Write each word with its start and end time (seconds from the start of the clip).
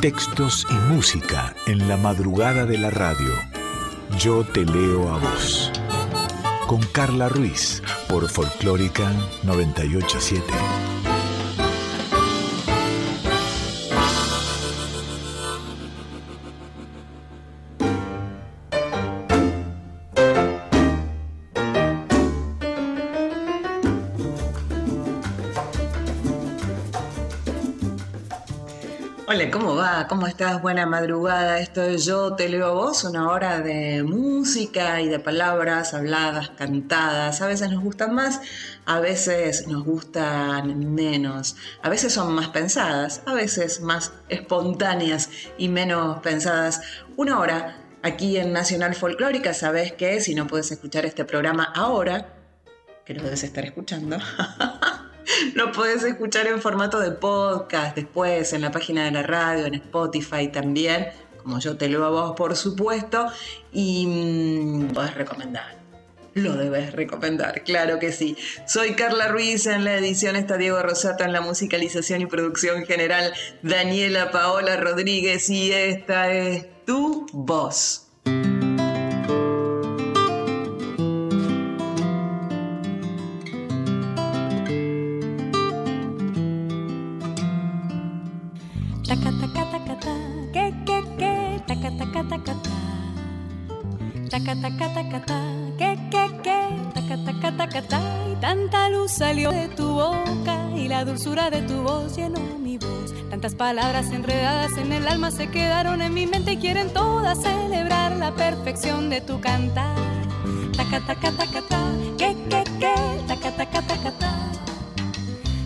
Textos 0.00 0.66
y 0.70 0.74
música 0.94 1.54
en 1.66 1.86
la 1.86 1.98
madrugada 1.98 2.64
de 2.64 2.78
la 2.78 2.88
radio. 2.88 3.34
Yo 4.18 4.44
te 4.44 4.64
leo 4.64 5.12
a 5.12 5.18
vos. 5.18 5.70
Con 6.66 6.80
Carla 6.84 7.28
Ruiz 7.28 7.82
por 8.08 8.26
Folclórica 8.26 9.12
987. 9.42 10.69
¿Cómo 30.10 30.26
estás? 30.26 30.60
Buena 30.60 30.86
madrugada. 30.86 31.60
Esto 31.60 31.82
es 31.84 32.04
Yo 32.04 32.34
Te 32.34 32.48
Leo 32.48 32.66
a 32.66 32.72
Vos, 32.72 33.04
una 33.04 33.30
hora 33.30 33.60
de 33.60 34.02
música 34.02 35.00
y 35.00 35.08
de 35.08 35.20
palabras 35.20 35.94
habladas, 35.94 36.50
cantadas. 36.50 37.40
A 37.40 37.46
veces 37.46 37.70
nos 37.70 37.80
gustan 37.80 38.12
más, 38.12 38.40
a 38.86 38.98
veces 38.98 39.68
nos 39.68 39.84
gustan 39.84 40.92
menos. 40.96 41.54
A 41.80 41.88
veces 41.88 42.12
son 42.12 42.34
más 42.34 42.48
pensadas, 42.48 43.22
a 43.24 43.34
veces 43.34 43.82
más 43.82 44.12
espontáneas 44.28 45.30
y 45.56 45.68
menos 45.68 46.18
pensadas. 46.18 46.80
Una 47.16 47.38
hora 47.38 47.76
aquí 48.02 48.36
en 48.36 48.52
Nacional 48.52 48.96
Folclórica, 48.96 49.54
sabes 49.54 49.92
que 49.92 50.20
si 50.20 50.34
no 50.34 50.48
puedes 50.48 50.72
escuchar 50.72 51.06
este 51.06 51.24
programa 51.24 51.72
ahora, 51.72 52.34
que 53.04 53.14
lo 53.14 53.22
debes 53.22 53.44
estar 53.44 53.64
escuchando. 53.64 54.18
Lo 55.54 55.72
puedes 55.72 56.02
escuchar 56.02 56.46
en 56.46 56.60
formato 56.60 57.00
de 57.00 57.12
podcast 57.12 57.96
después 57.96 58.52
en 58.52 58.62
la 58.62 58.70
página 58.70 59.04
de 59.04 59.10
la 59.10 59.22
radio, 59.22 59.66
en 59.66 59.74
Spotify 59.74 60.48
también, 60.48 61.08
como 61.42 61.58
yo 61.58 61.76
te 61.76 61.88
lo 61.88 62.04
hago 62.04 62.34
por 62.34 62.56
supuesto, 62.56 63.26
y 63.72 64.06
mmm, 64.06 64.88
puedes 64.88 65.14
recomendar. 65.14 65.78
Lo 66.34 66.54
debes 66.54 66.92
recomendar, 66.92 67.64
claro 67.64 67.98
que 67.98 68.12
sí. 68.12 68.36
Soy 68.64 68.94
Carla 68.94 69.28
Ruiz, 69.28 69.66
en 69.66 69.84
la 69.84 69.96
edición 69.96 70.36
está 70.36 70.56
Diego 70.56 70.80
Rosato, 70.80 71.24
en 71.24 71.32
la 71.32 71.40
musicalización 71.40 72.20
y 72.20 72.26
producción 72.26 72.84
general 72.86 73.32
Daniela 73.62 74.30
Paola 74.30 74.76
Rodríguez 74.76 75.50
y 75.50 75.72
esta 75.72 76.32
es 76.32 76.68
tu 76.86 77.26
voz. 77.32 78.09
Tanta 98.40 98.88
luz 98.88 99.12
salió 99.12 99.50
de 99.50 99.68
tu 99.68 99.94
boca 99.94 100.70
y 100.74 100.88
la 100.88 101.04
dulzura 101.04 101.50
de 101.50 101.62
tu 101.62 101.82
voz 101.82 102.16
llenó 102.16 102.40
mi 102.58 102.78
voz. 102.78 103.12
Tantas 103.30 103.54
palabras 103.54 104.10
enredadas 104.10 104.76
en 104.76 104.92
el 104.92 105.06
alma 105.06 105.30
se 105.30 105.48
quedaron 105.50 106.02
en 106.02 106.12
mi 106.12 106.26
mente 106.26 106.52
y 106.52 106.56
quieren 106.56 106.92
todas 106.92 107.40
celebrar 107.40 108.16
la 108.16 108.32
perfección 108.34 109.08
de 109.08 109.20
tu 109.20 109.40
cantar. 109.40 109.96
Taca, 110.76 111.00
que, 112.18 112.36
que, 112.48 112.64
que, 112.78 114.29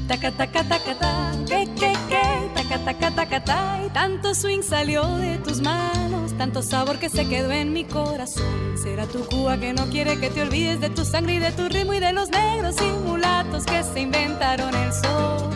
taca, 0.08 0.30
taca, 0.32 0.64
taca, 0.64 1.32
que, 1.46 1.66
que, 1.74 1.92
que, 2.08 2.50
taca, 2.54 2.78
taca, 2.84 3.10
taca, 3.10 3.44
ta, 3.44 3.80
y 3.86 3.90
tanto 3.90 4.34
swing 4.34 4.62
salió 4.62 5.04
de 5.16 5.38
tus 5.38 5.60
manos, 5.60 6.32
tanto 6.36 6.62
sabor 6.62 6.98
que 6.98 7.08
se 7.08 7.26
quedó 7.26 7.50
en 7.52 7.72
mi 7.72 7.84
corazón. 7.84 8.44
Será 8.82 9.06
tu 9.06 9.24
Cuba 9.26 9.56
que 9.58 9.72
no 9.72 9.86
quiere 9.86 10.18
que 10.18 10.30
te 10.30 10.42
olvides 10.42 10.80
de 10.80 10.90
tu 10.90 11.04
sangre 11.04 11.34
y 11.34 11.38
de 11.38 11.52
tu 11.52 11.68
ritmo 11.68 11.94
y 11.94 12.00
de 12.00 12.12
los 12.12 12.28
negros 12.30 12.76
y 12.80 13.08
mulatos 13.08 13.64
que 13.64 13.82
se 13.82 14.00
inventaron 14.00 14.74
el 14.74 14.92
sol. 14.92 15.50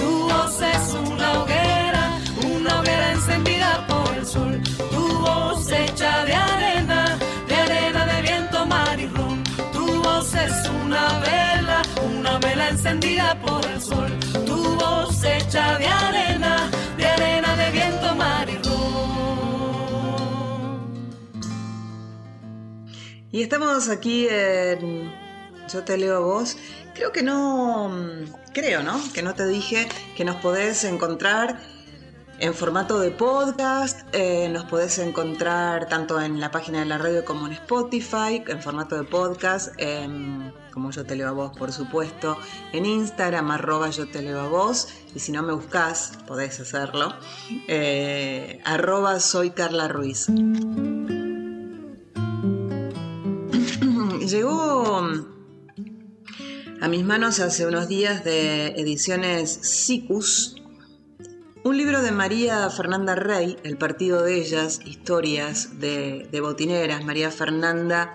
Tu 0.00 0.28
voz 0.28 0.60
es 0.62 0.94
una 0.94 1.42
hoguera, 1.42 2.18
una 2.56 2.80
hoguera 2.80 3.12
encendida 3.12 3.86
por 3.86 4.16
el 4.16 4.26
sol. 4.26 4.60
Encendida 12.84 13.38
por 13.40 13.64
el 13.64 13.80
sol. 13.80 14.10
Tu 14.44 14.56
voz 14.74 15.22
hecha 15.22 15.78
de 15.78 15.86
arena, 15.86 16.68
de 16.96 17.06
arena 17.06 17.56
de 17.56 17.70
viento, 17.70 18.14
mar 18.16 18.48
y 18.50 18.58
Y 23.30 23.42
estamos 23.42 23.88
aquí 23.88 24.26
en 24.28 25.12
Yo 25.72 25.84
te 25.84 25.96
leo 25.96 26.16
a 26.16 26.18
vos. 26.18 26.56
Creo 26.94 27.12
que 27.12 27.22
no, 27.22 27.88
creo, 28.52 28.82
¿no? 28.82 29.00
Que 29.14 29.22
no 29.22 29.34
te 29.34 29.46
dije 29.46 29.88
que 30.16 30.24
nos 30.24 30.36
podés 30.36 30.82
encontrar 30.82 31.60
en 32.40 32.52
formato 32.52 32.98
de 32.98 33.12
podcast, 33.12 34.00
eh, 34.12 34.48
nos 34.48 34.64
podés 34.64 34.98
encontrar 34.98 35.86
tanto 35.86 36.20
en 36.20 36.40
la 36.40 36.50
página 36.50 36.80
de 36.80 36.86
la 36.86 36.98
radio 36.98 37.24
como 37.24 37.46
en 37.46 37.52
Spotify, 37.52 38.42
en 38.48 38.60
formato 38.60 38.96
de 38.96 39.04
podcast, 39.04 39.72
como 40.72 40.90
yo 40.90 41.04
te 41.04 41.14
leo 41.14 41.28
a 41.28 41.32
vos, 41.32 41.56
por 41.56 41.72
supuesto, 41.72 42.36
en 42.72 42.86
Instagram, 42.86 43.50
arroba 43.50 43.90
yo 43.90 44.08
te 44.08 44.22
leo 44.22 44.40
a 44.40 44.48
vos, 44.48 44.88
y 45.14 45.20
si 45.20 45.30
no 45.30 45.42
me 45.42 45.52
buscás, 45.52 46.18
podés 46.26 46.58
hacerlo, 46.58 47.14
eh, 47.68 48.60
arroba 48.64 49.20
soy 49.20 49.50
Carla 49.50 49.86
Ruiz. 49.88 50.26
llegó 54.26 55.02
a 56.80 56.88
mis 56.88 57.04
manos 57.04 57.38
hace 57.38 57.66
unos 57.66 57.86
días 57.86 58.24
de 58.24 58.68
ediciones 58.68 59.50
Sicus, 59.62 60.56
un 61.64 61.76
libro 61.76 62.02
de 62.02 62.10
María 62.10 62.68
Fernanda 62.70 63.14
Rey, 63.14 63.56
El 63.62 63.78
partido 63.78 64.22
de 64.22 64.40
ellas, 64.40 64.80
historias 64.84 65.78
de, 65.78 66.28
botineras. 66.40 67.04
María 67.04 67.30
Fernanda 67.30 68.14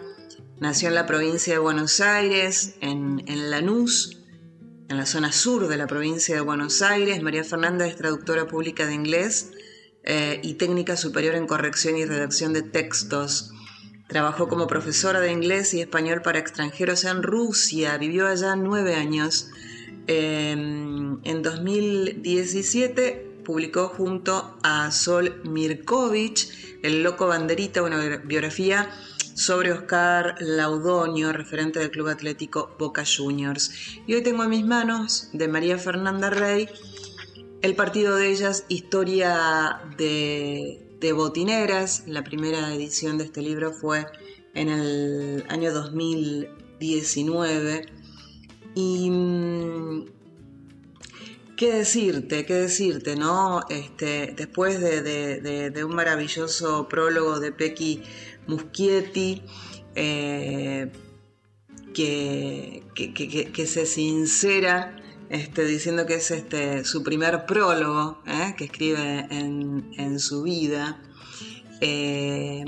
nació 0.60 0.90
en 0.90 0.96
la 0.96 1.06
provincia 1.06 1.54
de 1.54 1.60
Buenos 1.60 2.00
Aires, 2.00 2.76
en, 2.82 3.24
Lanús, 3.50 4.18
en 4.90 4.98
la 4.98 5.06
zona 5.06 5.32
sur 5.32 5.68
de 5.68 5.78
la 5.78 5.88
provincia 5.88 6.36
de 6.36 6.42
Buenos 6.42 6.82
Aires. 6.82 7.22
María 7.22 7.44
Fernanda 7.44 7.86
es 7.86 7.96
traductora 7.96 8.48
pública 8.48 8.86
de 8.86 8.94
inglés 8.94 9.52
eh, 10.04 10.40
y 10.44 10.56
técnica 10.56 10.98
superior 10.98 11.36
en 11.36 11.48
corrección 11.48 11.98
y 11.98 12.06
redacción 12.06 12.54
de 12.54 12.64
textos. 12.64 13.52
Trabajó 14.08 14.48
como 14.48 14.68
profesora 14.68 15.20
de 15.20 15.32
inglés 15.32 15.74
y 15.74 15.82
español 15.82 16.22
para 16.22 16.40
extranjeros 16.40 17.04
en 17.04 17.24
Rusia. 17.24 17.98
Vivió 17.98 18.28
allá 18.28 18.56
nueve 18.56 18.96
años. 18.96 19.50
Em, 20.08 21.20
en 21.26 21.42
2017 21.44 23.42
publicó 23.44 23.90
junto 23.90 24.58
a 24.64 24.92
Sol 24.92 25.42
Mirkovich 25.44 26.80
El 26.84 27.04
Loco 27.04 27.28
Banderita, 27.28 27.84
una 27.84 28.18
biografía 28.20 28.90
sobre 29.38 29.72
Oscar 29.72 30.36
Laudonio, 30.40 31.32
referente 31.32 31.80
del 31.80 31.92
Club 31.92 32.10
Atlético 32.10 32.76
Boca 32.78 33.04
Juniors. 33.06 33.72
Y 34.06 34.16
hoy 34.16 34.24
tengo 34.24 34.44
en 34.44 34.50
mis 34.50 34.66
manos 34.66 35.30
de 35.32 35.48
María 35.48 35.78
Fernanda 35.78 36.30
Rey 36.30 36.68
el 37.62 37.76
partido 37.76 38.18
de 38.18 38.30
ellas, 38.30 38.66
historia 38.68 39.80
de 39.98 40.84
de 41.00 41.14
Botineras. 41.14 42.04
La 42.08 42.24
primera 42.24 42.74
edición 42.74 43.18
de 43.18 43.24
este 43.26 43.42
libro 43.42 43.72
fue 43.72 44.06
en 44.54 44.70
el 44.70 45.44
año 45.50 45.74
2019. 45.74 47.86
Y 48.76 49.10
mm, 49.10 50.06
qué 51.56 51.74
decirte, 51.74 52.46
qué 52.46 52.54
decirte, 52.54 53.16
¿no? 53.16 53.62
Este, 53.70 54.34
después 54.36 54.80
de, 54.80 55.84
un 55.84 55.96
maravilloso 55.96 56.88
prólogo 56.88 57.40
de 57.40 57.52
Pequi 57.52 58.04
Muschietti, 58.48 59.44
eh, 59.96 60.92
que, 61.94 62.84
que, 62.94 63.68
se 63.68 63.86
sincera 63.86 64.96
este, 65.30 65.66
diciendo 65.66 66.06
que 66.06 66.16
es 66.16 66.32
este, 66.32 66.86
su 66.86 67.04
primer 67.04 67.46
prólogo 67.46 68.22
¿eh? 68.28 68.54
que 68.58 68.66
escribe 68.66 69.28
en, 69.30 70.20
su 70.20 70.44
vida. 70.44 71.02
Eh, 71.82 72.64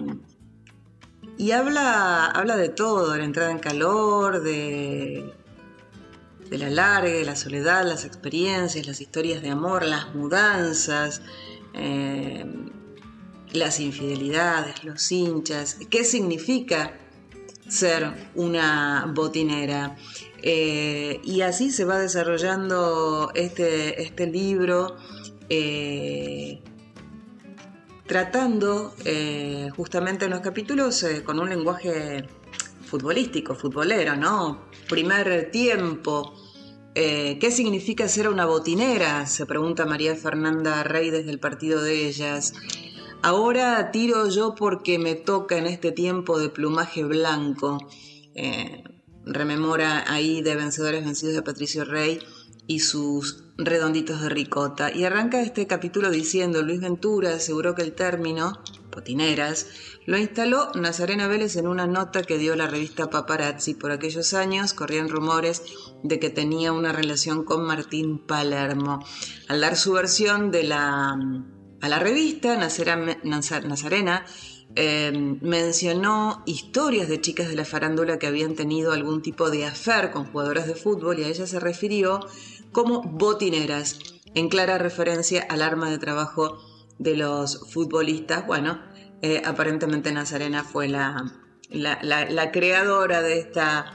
y 1.37 1.51
habla, 1.51 2.25
habla 2.25 2.57
de 2.57 2.69
todo, 2.69 3.13
de 3.13 3.19
la 3.19 3.25
entrada 3.25 3.51
en 3.51 3.59
calor, 3.59 4.41
de, 4.41 5.33
de 6.49 6.57
la 6.57 6.69
larga, 6.69 7.09
de 7.09 7.23
la 7.23 7.35
soledad, 7.35 7.85
las 7.85 8.03
experiencias, 8.03 8.87
las 8.87 8.99
historias 8.99 9.41
de 9.41 9.49
amor, 9.49 9.85
las 9.85 10.13
mudanzas, 10.15 11.21
las 13.53 13.79
infidelidades, 13.79 14.83
los 14.83 15.11
hinchas, 15.11 15.77
qué 15.89 16.03
significa 16.03 16.93
ser 17.69 18.11
una 18.35 19.11
botinera. 19.13 19.95
Eh, 20.41 21.19
y 21.23 21.41
así 21.41 21.71
se 21.71 21.85
va 21.85 21.99
desarrollando 21.99 23.31
este, 23.35 24.01
este 24.01 24.27
libro, 24.27 24.95
eh, 25.49 26.61
tratando 28.05 28.93
eh, 29.05 29.69
justamente 29.75 30.25
en 30.25 30.31
los 30.31 30.41
capítulos 30.41 31.05
con 31.25 31.39
un 31.39 31.49
lenguaje 31.49 32.25
futbolístico, 32.85 33.53
futbolero, 33.55 34.15
¿no? 34.15 34.65
Primer 34.87 35.51
tiempo. 35.51 36.33
¿Qué 36.91 37.49
significa 37.49 38.09
ser 38.09 38.27
una 38.27 38.45
botinera? 38.45 39.25
Se 39.25 39.45
pregunta 39.45 39.85
María 39.85 40.17
Fernanda 40.17 40.83
Rey 40.83 41.11
desde 41.11 41.29
el 41.29 41.39
partido 41.39 41.81
de 41.81 42.07
ellas. 42.07 42.53
Ahora 43.21 43.91
tiro 43.91 44.29
yo 44.29 44.55
porque 44.55 44.97
me 44.97 45.15
toca 45.15 45.57
en 45.57 45.67
este 45.67 45.91
tiempo 45.91 46.39
de 46.39 46.49
plumaje 46.49 47.03
blanco 47.03 47.77
rememora 49.25 50.11
ahí 50.11 50.41
de 50.41 50.55
Vencedores 50.55 51.05
Vencidos 51.05 51.35
de 51.35 51.41
Patricio 51.43 51.85
Rey 51.85 52.19
y 52.67 52.79
sus 52.79 53.43
redonditos 53.57 54.21
de 54.21 54.29
ricota. 54.29 54.91
Y 54.91 55.03
arranca 55.03 55.41
este 55.41 55.67
capítulo 55.67 56.11
diciendo, 56.11 56.61
Luis 56.61 56.81
Ventura 56.81 57.35
aseguró 57.35 57.75
que 57.75 57.81
el 57.81 57.93
término, 57.93 58.59
potineras, 58.91 59.67
lo 60.05 60.17
instaló 60.17 60.71
Nazarena 60.75 61.27
Vélez 61.27 61.55
en 61.55 61.67
una 61.67 61.87
nota 61.87 62.23
que 62.23 62.37
dio 62.37 62.55
la 62.55 62.67
revista 62.67 63.09
Paparazzi. 63.09 63.73
Por 63.73 63.91
aquellos 63.91 64.33
años 64.33 64.73
corrían 64.73 65.09
rumores 65.09 65.63
de 66.03 66.19
que 66.19 66.29
tenía 66.29 66.71
una 66.71 66.91
relación 66.91 67.43
con 67.43 67.65
Martín 67.65 68.19
Palermo. 68.19 69.03
Al 69.47 69.61
dar 69.61 69.75
su 69.75 69.93
versión 69.93 70.51
de 70.51 70.63
la, 70.63 71.17
a 71.81 71.89
la 71.89 71.99
revista, 71.99 72.57
Nazarena 72.57 74.25
Em, 74.75 75.39
mencionó 75.41 76.43
historias 76.45 77.09
de 77.09 77.19
chicas 77.19 77.49
de 77.49 77.55
la 77.55 77.65
farándula 77.65 78.19
que 78.19 78.27
habían 78.27 78.53
tenido 78.53 78.91
algún 78.91 79.23
tipo 79.23 79.49
de 79.49 79.65
afer 79.65 80.11
con 80.11 80.25
jugadores 80.25 80.67
de 80.67 80.75
fútbol 80.75 81.19
y 81.19 81.23
a 81.23 81.27
ella 81.27 81.47
se 81.47 81.59
refirió 81.59 82.19
como 82.71 83.01
botineras, 83.01 83.99
en 84.35 84.47
clara 84.47 84.77
referencia 84.77 85.41
al 85.49 85.63
arma 85.63 85.89
de 85.89 85.97
trabajo 85.97 86.59
de 86.99 87.17
los 87.17 87.67
futbolistas. 87.71 88.45
Bueno, 88.45 88.79
eh, 89.23 89.41
aparentemente 89.43 90.11
Nazarena 90.11 90.63
fue 90.63 90.87
la, 90.87 91.33
la, 91.71 92.51
creadora 92.51 93.23
de 93.23 93.39
esta 93.39 93.91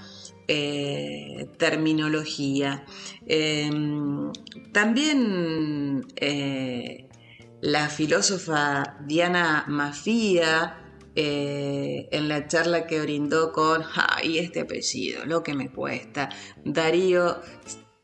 eh, 0.49 1.47
terminología. 1.57 2.85
Em, 3.27 4.33
también 4.73 6.05
eh, 6.17 7.09
la 7.65 7.89
filósofa 7.89 8.99
Diana 9.07 9.65
Mafia, 9.69 10.77
eh, 11.15 12.11
en 12.13 12.29
la 12.29 12.47
charla 12.47 12.87
que 12.87 13.01
brindó 13.01 13.53
con, 13.53 13.83
ay, 13.95 14.37
este 14.39 14.61
apellido, 14.61 15.25
lo 15.25 15.43
que 15.43 15.55
me 15.55 15.73
cuesta, 15.73 16.29
Darío 16.63 17.41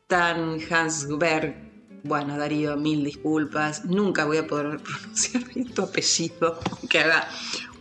Stanhansberg. 0.07 1.69
Bueno, 2.03 2.39
Darío, 2.39 2.75
mil 2.75 3.03
disculpas, 3.03 3.85
nunca 3.85 4.25
voy 4.25 4.37
a 4.37 4.47
poder 4.47 4.79
pronunciar 4.83 5.43
tu 5.75 5.83
apellido, 5.83 6.57
que 6.89 6.99
haga 6.99 7.27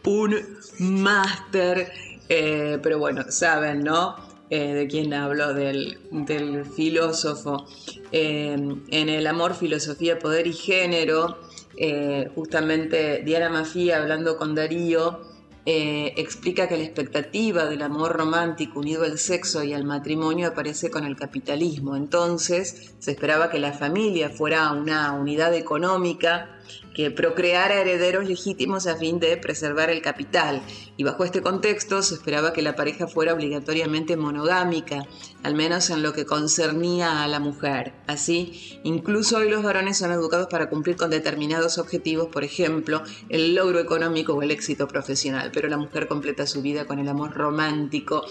un 0.05 0.37
máster, 0.81 1.91
eh, 2.29 2.79
pero 2.83 2.99
bueno, 2.99 3.25
saben, 3.31 3.85
¿no? 3.85 4.17
Eh, 4.51 4.75
de 4.75 4.87
quién 4.87 5.15
hablo, 5.15 5.55
del, 5.55 5.99
del 6.11 6.67
filósofo. 6.67 7.67
en 8.13 8.83
el 8.91 9.27
amor, 9.27 9.55
filosofía, 9.55 10.19
poder 10.19 10.47
y 10.47 10.53
género, 10.53 11.39
eh, 11.77 12.31
justamente 12.35 13.23
Diana 13.25 13.49
Mafia 13.49 13.99
hablando 13.99 14.37
con 14.37 14.55
Darío, 14.55 15.21
eh, 15.67 16.15
explica 16.17 16.69
que 16.69 16.77
la 16.77 16.85
expectativa 16.85 17.67
del 17.67 17.83
amor 17.83 18.17
romántico 18.17 18.81
unido 18.81 19.05
al 19.05 19.19
sexo 19.19 19.63
y 19.63 19.75
al 19.75 19.85
matrimonio 19.85 20.49
aparece 20.49 20.91
con 20.91 21.05
el 21.05 21.17
capitalismo. 21.17 21.97
Entonces 21.97 22.95
se 22.99 23.11
esperaba 23.11 23.51
que 23.51 23.59
la 23.59 23.73
familia 23.73 24.31
fuera 24.31 24.73
una 24.73 25.13
unidad 25.13 25.55
económica 25.55 26.60
que 26.95 27.11
procreara 27.11 27.81
herederos 27.81 28.29
legítimos 28.29 28.87
a 28.87 28.97
fin 28.97 29.21
de 29.21 29.37
preservar 29.37 29.91
el 29.91 30.03
capital. 30.03 30.63
Y 30.97 31.05
bajo 31.05 31.25
este 31.25 31.41
contexto 31.41 32.03
se 32.03 32.15
esperaba 32.15 32.53
que 32.53 32.63
la 32.63 32.77
pareja 32.77 33.07
fuera 33.07 33.33
obligatoriamente 33.33 34.17
monogámica, 34.17 35.07
al 35.43 35.55
menos 35.55 35.91
en 35.91 36.03
lo 36.03 36.13
que 36.13 36.27
concernía 36.27 37.23
a 37.23 37.29
la 37.29 37.41
mujer. 37.41 37.95
Así, 38.07 38.81
incluso 38.85 39.39
hoy 39.39 39.49
los 39.49 39.63
varones 39.63 39.99
son 39.99 40.13
educados 40.13 40.49
para 40.49 40.69
cumplir 40.69 40.97
con 40.97 41.11
determinados 41.11 41.79
objetivos, 41.79 42.29
por 42.29 42.45
ejemplo, 42.45 43.03
el 43.29 43.55
logro 43.55 43.79
económico 43.79 44.35
o 44.35 44.43
el 44.43 44.51
éxito 44.51 44.89
profesional, 44.89 45.51
pero 45.53 45.69
la 45.69 45.77
mujer 45.77 46.07
completa 46.07 46.47
su 46.47 46.61
vida 46.63 46.85
con 46.87 46.99
el 46.99 47.09
amor 47.09 47.33
romántico 47.35 48.25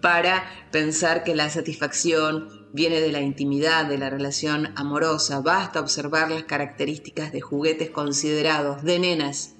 para 0.00 0.44
pensar 0.70 1.24
que 1.24 1.34
la 1.34 1.50
satisfacción 1.50 2.57
viene 2.72 3.00
de 3.00 3.12
la 3.12 3.20
intimidad, 3.20 3.86
de 3.86 3.98
la 3.98 4.10
relación 4.10 4.72
amorosa. 4.76 5.40
Basta 5.40 5.80
observar 5.80 6.30
las 6.30 6.44
características 6.44 7.32
de 7.32 7.40
juguetes 7.40 7.90
considerados 7.90 8.82
de 8.82 8.98
nenas 8.98 9.54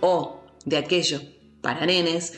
o 0.00 0.40
de 0.64 0.76
aquello 0.78 1.20
para 1.60 1.86
nenes. 1.86 2.34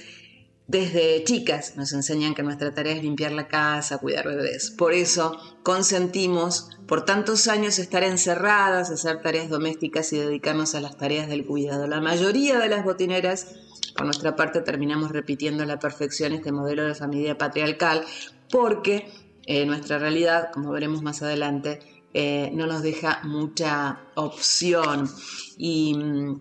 Desde 0.68 1.22
chicas 1.24 1.76
nos 1.76 1.92
enseñan 1.92 2.34
que 2.34 2.42
nuestra 2.42 2.72
tarea 2.72 2.94
es 2.94 3.02
limpiar 3.02 3.32
la 3.32 3.48
casa, 3.48 3.98
cuidar 3.98 4.26
bebés. 4.26 4.70
Por 4.70 4.94
eso 4.94 5.36
consentimos 5.62 6.70
por 6.86 7.04
tantos 7.04 7.48
años 7.48 7.78
estar 7.78 8.04
encerradas, 8.04 8.90
hacer 8.90 9.20
tareas 9.20 9.48
domésticas 9.48 10.12
y 10.12 10.18
dedicarnos 10.18 10.74
a 10.74 10.80
las 10.80 10.96
tareas 10.96 11.28
del 11.28 11.44
cuidado. 11.44 11.86
La 11.86 12.00
mayoría 12.00 12.58
de 12.58 12.68
las 12.68 12.84
botineras 12.84 13.48
por 13.96 14.06
nuestra 14.06 14.36
parte 14.36 14.60
terminamos 14.60 15.10
repitiendo 15.10 15.64
a 15.64 15.66
la 15.66 15.78
perfección 15.78 16.32
este 16.32 16.52
modelo 16.52 16.86
de 16.86 16.94
familia 16.94 17.36
patriarcal 17.36 18.04
porque 18.50 19.08
eh, 19.46 19.66
nuestra 19.66 19.98
realidad, 19.98 20.50
como 20.52 20.70
veremos 20.70 21.02
más 21.02 21.22
adelante, 21.22 21.80
eh, 22.14 22.50
no 22.52 22.66
nos 22.66 22.82
deja 22.82 23.20
mucha 23.24 24.00
opción. 24.14 25.08
Y 25.56 25.94
mm, 25.94 26.40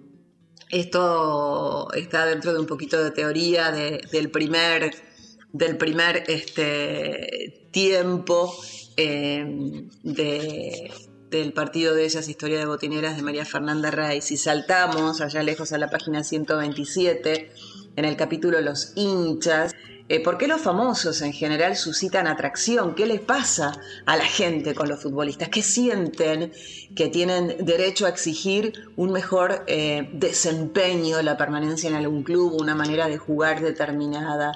esto 0.69 1.91
está 1.93 2.25
dentro 2.25 2.53
de 2.53 2.59
un 2.59 2.67
poquito 2.67 3.03
de 3.03 3.11
teoría 3.11 3.71
del 3.71 4.31
primer, 4.31 4.93
del 5.51 5.77
primer 5.77 6.23
este, 6.27 7.67
tiempo 7.71 8.53
eh, 8.97 9.85
del 10.03 11.53
partido 11.53 11.95
de 11.95 12.05
ellas, 12.05 12.27
Historia 12.27 12.59
de 12.59 12.65
Botineras 12.65 13.15
de 13.15 13.23
María 13.23 13.45
Fernanda 13.45 13.89
Rey. 13.89 14.21
Si 14.21 14.37
saltamos 14.37 15.21
allá 15.21 15.41
lejos 15.43 15.71
a 15.71 15.77
la 15.77 15.89
página 15.89 16.23
127, 16.23 17.51
en 17.95 18.05
el 18.05 18.15
capítulo 18.15 18.59
Los 18.61 18.93
hinchas, 18.95 19.73
eh, 20.13 20.19
¿Por 20.19 20.37
qué 20.37 20.45
los 20.45 20.59
famosos 20.59 21.21
en 21.21 21.31
general 21.31 21.77
suscitan 21.77 22.27
atracción? 22.27 22.95
¿Qué 22.95 23.05
les 23.05 23.21
pasa 23.21 23.79
a 24.05 24.17
la 24.17 24.25
gente 24.25 24.75
con 24.75 24.89
los 24.89 25.01
futbolistas? 25.01 25.47
¿Qué 25.47 25.61
sienten 25.61 26.51
que 26.93 27.07
tienen 27.07 27.65
derecho 27.65 28.05
a 28.05 28.09
exigir 28.09 28.91
un 28.97 29.13
mejor 29.13 29.63
eh, 29.67 30.09
desempeño, 30.11 31.21
la 31.21 31.37
permanencia 31.37 31.89
en 31.89 31.95
algún 31.95 32.23
club, 32.23 32.59
una 32.59 32.75
manera 32.75 33.07
de 33.07 33.17
jugar 33.17 33.61
determinada? 33.61 34.51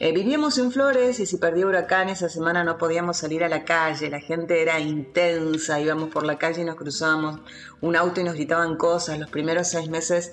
Eh, 0.00 0.10
vivíamos 0.10 0.58
en 0.58 0.72
Flores 0.72 1.20
y 1.20 1.26
si 1.26 1.36
perdía 1.36 1.66
huracán 1.66 2.08
esa 2.08 2.28
semana 2.28 2.64
no 2.64 2.76
podíamos 2.76 3.18
salir 3.18 3.44
a 3.44 3.48
la 3.48 3.64
calle, 3.64 4.10
la 4.10 4.20
gente 4.20 4.62
era 4.62 4.80
intensa, 4.80 5.80
íbamos 5.80 6.08
por 6.08 6.26
la 6.26 6.38
calle 6.38 6.62
y 6.62 6.64
nos 6.64 6.74
cruzábamos 6.74 7.40
un 7.80 7.94
auto 7.94 8.20
y 8.20 8.24
nos 8.24 8.34
gritaban 8.34 8.76
cosas. 8.76 9.20
Los 9.20 9.30
primeros 9.30 9.68
seis 9.68 9.88
meses 9.88 10.32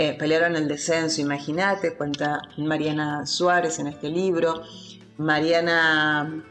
eh, 0.00 0.14
pelearon 0.14 0.56
el 0.56 0.66
descenso, 0.66 1.20
imagínate, 1.20 1.92
cuenta 1.92 2.40
Mariana 2.56 3.26
Suárez 3.26 3.78
en 3.80 3.86
este 3.86 4.08
libro. 4.08 4.62
Mariana 5.18 6.42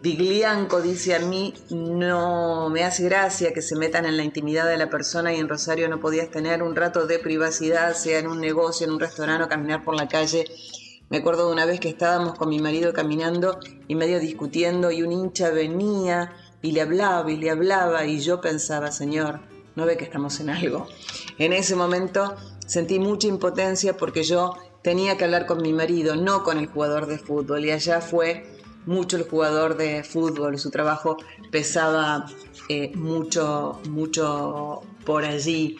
Viglianco 0.00 0.80
dice 0.80 1.14
a 1.14 1.18
mí, 1.18 1.52
no 1.68 2.70
me 2.70 2.82
hace 2.82 3.04
gracia 3.04 3.52
que 3.52 3.60
se 3.60 3.76
metan 3.76 4.06
en 4.06 4.16
la 4.16 4.24
intimidad 4.24 4.66
de 4.66 4.78
la 4.78 4.88
persona 4.88 5.34
y 5.34 5.36
en 5.38 5.50
Rosario 5.50 5.86
no 5.90 6.00
podías 6.00 6.30
tener 6.30 6.62
un 6.62 6.74
rato 6.74 7.06
de 7.06 7.18
privacidad, 7.18 7.92
sea 7.92 8.20
en 8.20 8.26
un 8.26 8.40
negocio, 8.40 8.86
en 8.86 8.94
un 8.94 9.00
restaurante 9.00 9.44
o 9.44 9.48
caminar 9.50 9.84
por 9.84 9.96
la 9.96 10.08
calle. 10.08 10.46
Me 11.10 11.18
acuerdo 11.18 11.48
de 11.48 11.52
una 11.52 11.66
vez 11.66 11.80
que 11.80 11.90
estábamos 11.90 12.38
con 12.38 12.48
mi 12.48 12.58
marido 12.58 12.94
caminando 12.94 13.60
y 13.86 13.96
medio 13.96 14.18
discutiendo 14.18 14.90
y 14.90 15.02
un 15.02 15.12
hincha 15.12 15.50
venía 15.50 16.32
y 16.62 16.72
le 16.72 16.80
hablaba 16.80 17.30
y 17.30 17.36
le 17.36 17.50
hablaba 17.50 18.06
y 18.06 18.20
yo 18.20 18.40
pensaba, 18.40 18.90
Señor, 18.90 19.40
¿no 19.76 19.84
ve 19.84 19.98
que 19.98 20.04
estamos 20.04 20.40
en 20.40 20.48
algo? 20.48 20.86
En 21.36 21.52
ese 21.52 21.76
momento 21.76 22.34
Sentí 22.66 22.98
mucha 22.98 23.26
impotencia 23.26 23.96
porque 23.96 24.22
yo 24.22 24.54
tenía 24.82 25.16
que 25.16 25.24
hablar 25.24 25.46
con 25.46 25.62
mi 25.62 25.72
marido, 25.72 26.16
no 26.16 26.42
con 26.42 26.58
el 26.58 26.66
jugador 26.66 27.06
de 27.06 27.18
fútbol. 27.18 27.64
Y 27.64 27.70
allá 27.70 28.00
fue 28.00 28.44
mucho 28.86 29.16
el 29.16 29.24
jugador 29.24 29.76
de 29.76 30.04
fútbol, 30.04 30.58
su 30.58 30.70
trabajo 30.70 31.16
pesaba 31.50 32.26
eh, 32.68 32.92
mucho, 32.94 33.80
mucho 33.88 34.82
por 35.04 35.24
allí. 35.24 35.76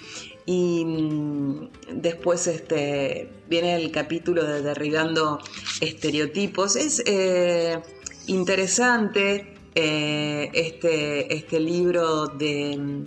Y 0.47 0.85
mm, 0.85 1.69
después 1.93 2.47
este, 2.47 3.31
viene 3.49 3.77
el 3.77 3.91
capítulo 3.91 4.45
de 4.45 4.63
Derribando 4.63 5.39
Estereotipos. 5.81 6.77
Es 6.77 7.03
eh, 7.07 7.81
interesante 8.27 9.55
eh, 9.75 10.51
este, 10.53 11.35
este 11.35 11.61
libro 11.61 12.27
de, 12.27 13.05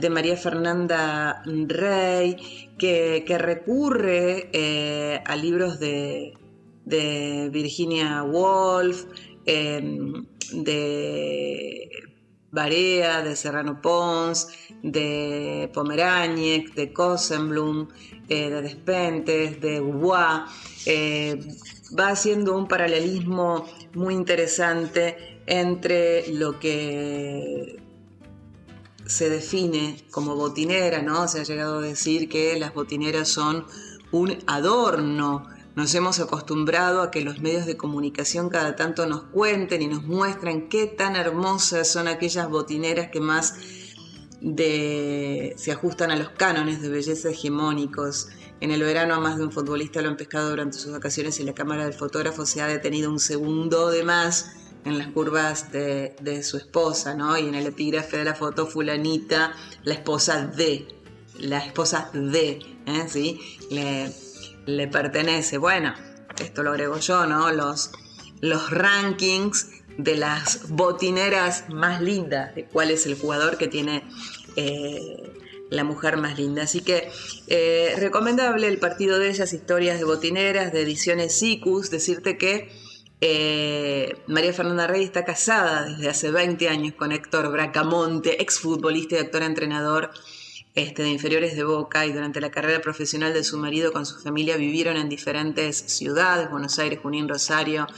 de 0.00 0.10
María 0.10 0.36
Fernanda 0.36 1.42
Rey, 1.44 2.36
que, 2.78 3.38
recurre 3.38 4.48
eh, 4.52 5.20
a 5.24 5.36
libros 5.36 5.78
de, 5.80 6.34
Virginia 7.50 8.22
Woolf, 8.22 9.04
em, 9.44 10.24
de 10.52 11.90
Barea, 12.50 13.22
de 13.22 13.36
Serrano 13.36 13.82
Pons, 13.82 14.48
de 14.82 15.70
Pomeraniec, 15.74 16.74
de 16.74 16.92
Kosenblum, 16.92 17.88
eh, 18.28 18.48
de 18.48 18.62
Despentes, 18.62 19.60
de 19.60 19.80
Ubois. 19.80 20.42
Eh, 20.86 21.38
va 21.98 22.08
haciendo 22.08 22.56
un 22.56 22.66
paralelismo 22.66 23.66
muy 23.94 24.14
interesante 24.14 25.42
entre 25.46 26.32
lo 26.32 26.58
que 26.58 27.87
se 29.08 29.30
define 29.30 30.04
como 30.10 30.36
botinera, 30.36 31.00
¿no? 31.00 31.26
Se 31.28 31.40
ha 31.40 31.42
llegado 31.42 31.78
a 31.78 31.82
decir 31.82 32.28
que 32.28 32.58
las 32.58 32.74
botineras 32.74 33.28
son 33.28 33.64
un 34.12 34.36
adorno. 34.46 35.48
Nos 35.74 35.94
hemos 35.94 36.20
acostumbrado 36.20 37.00
a 37.00 37.10
que 37.10 37.22
los 37.22 37.40
medios 37.40 37.64
de 37.64 37.78
comunicación 37.78 38.50
cada 38.50 38.76
tanto 38.76 39.06
nos 39.06 39.22
cuenten 39.24 39.80
y 39.80 39.86
nos 39.86 40.04
muestran 40.04 40.68
qué 40.68 40.86
tan 40.86 41.16
hermosas 41.16 41.88
son 41.88 42.06
aquellas 42.06 42.50
botineras 42.50 43.10
que 43.10 43.20
más 43.20 43.54
se 44.40 45.72
ajustan 45.72 46.10
a 46.10 46.16
los 46.16 46.28
cánones 46.30 46.82
de 46.82 46.90
belleza 46.90 47.30
hegemónicos. 47.30 48.28
En 48.60 48.70
el 48.70 48.82
verano 48.82 49.14
a 49.14 49.20
más 49.20 49.38
de 49.38 49.44
un 49.44 49.52
futbolista 49.52 50.02
lo 50.02 50.10
han 50.10 50.16
pescado 50.16 50.50
durante 50.50 50.76
sus 50.76 50.92
vacaciones 50.92 51.40
y 51.40 51.44
la 51.44 51.54
cámara 51.54 51.84
del 51.84 51.94
fotógrafo 51.94 52.44
se 52.44 52.60
ha 52.60 52.66
detenido 52.66 53.10
un 53.10 53.20
segundo 53.20 53.88
de 53.88 54.04
más 54.04 54.52
en 54.84 54.98
las 54.98 55.08
curvas 55.08 55.72
de, 55.72 56.42
su 56.42 56.56
esposa, 56.56 57.14
¿no? 57.14 57.36
Y 57.36 57.48
en 57.48 57.54
el 57.54 57.66
epígrafe 57.66 58.18
de 58.18 58.24
la 58.24 58.34
foto, 58.34 58.66
fulanita, 58.66 59.52
la 59.84 59.94
esposa 59.94 60.46
de, 60.46 60.88
la 61.38 61.58
esposa 61.58 62.10
de, 62.12 62.60
¿eh? 62.86 63.06
¿Sí? 63.08 63.40
Le, 63.70 64.12
le, 64.66 64.88
pertenece. 64.88 65.58
Bueno, 65.58 65.94
esto 66.40 66.62
lo 66.62 66.70
agrego 66.70 66.98
yo, 66.98 67.26
¿no? 67.26 67.50
Los, 67.52 67.90
los 68.40 68.70
rankings 68.70 69.68
de 69.98 70.16
las 70.16 70.68
botineras 70.68 71.68
más 71.68 72.00
lindas, 72.00 72.54
de 72.54 72.64
cuál 72.64 72.90
es 72.90 73.06
el 73.06 73.18
jugador 73.18 73.58
que 73.58 73.68
tiene... 73.68 74.04
Eh, 74.56 75.34
la 75.70 75.84
mujer 75.84 76.16
más 76.16 76.38
linda. 76.38 76.62
Así 76.62 76.80
que 76.80 77.10
eh, 77.46 77.94
recomendable 77.98 78.68
el 78.68 78.78
partido 78.78 79.18
de 79.18 79.30
ellas, 79.30 79.52
historias 79.52 79.98
de 79.98 80.04
botineras, 80.04 80.72
de 80.72 80.82
ediciones 80.82 81.38
SICUS, 81.38 81.90
decirte 81.90 82.38
que 82.38 82.70
eh, 83.20 84.22
María 84.28 84.52
Fernanda 84.52 84.86
Rey 84.86 85.02
está 85.02 85.24
casada 85.24 85.86
desde 85.86 86.08
hace 86.08 86.30
20 86.30 86.68
años 86.68 86.94
con 86.94 87.10
Héctor 87.10 87.50
Bracamonte, 87.50 88.40
exfutbolista 88.40 89.16
y 89.16 89.18
actor 89.18 89.42
entrenador 89.42 90.10
este, 90.76 91.02
de 91.02 91.10
inferiores 91.10 91.56
de 91.56 91.64
Boca 91.64 92.06
y 92.06 92.12
durante 92.12 92.40
la 92.40 92.52
carrera 92.52 92.80
profesional 92.80 93.32
de 93.32 93.42
su 93.42 93.58
marido 93.58 93.92
con 93.92 94.06
su 94.06 94.20
familia 94.20 94.56
vivieron 94.56 94.96
en 94.96 95.08
diferentes 95.08 95.76
ciudades, 95.76 96.48
Buenos 96.48 96.78
Aires, 96.78 97.00
Junín, 97.02 97.28
Rosario, 97.28 97.88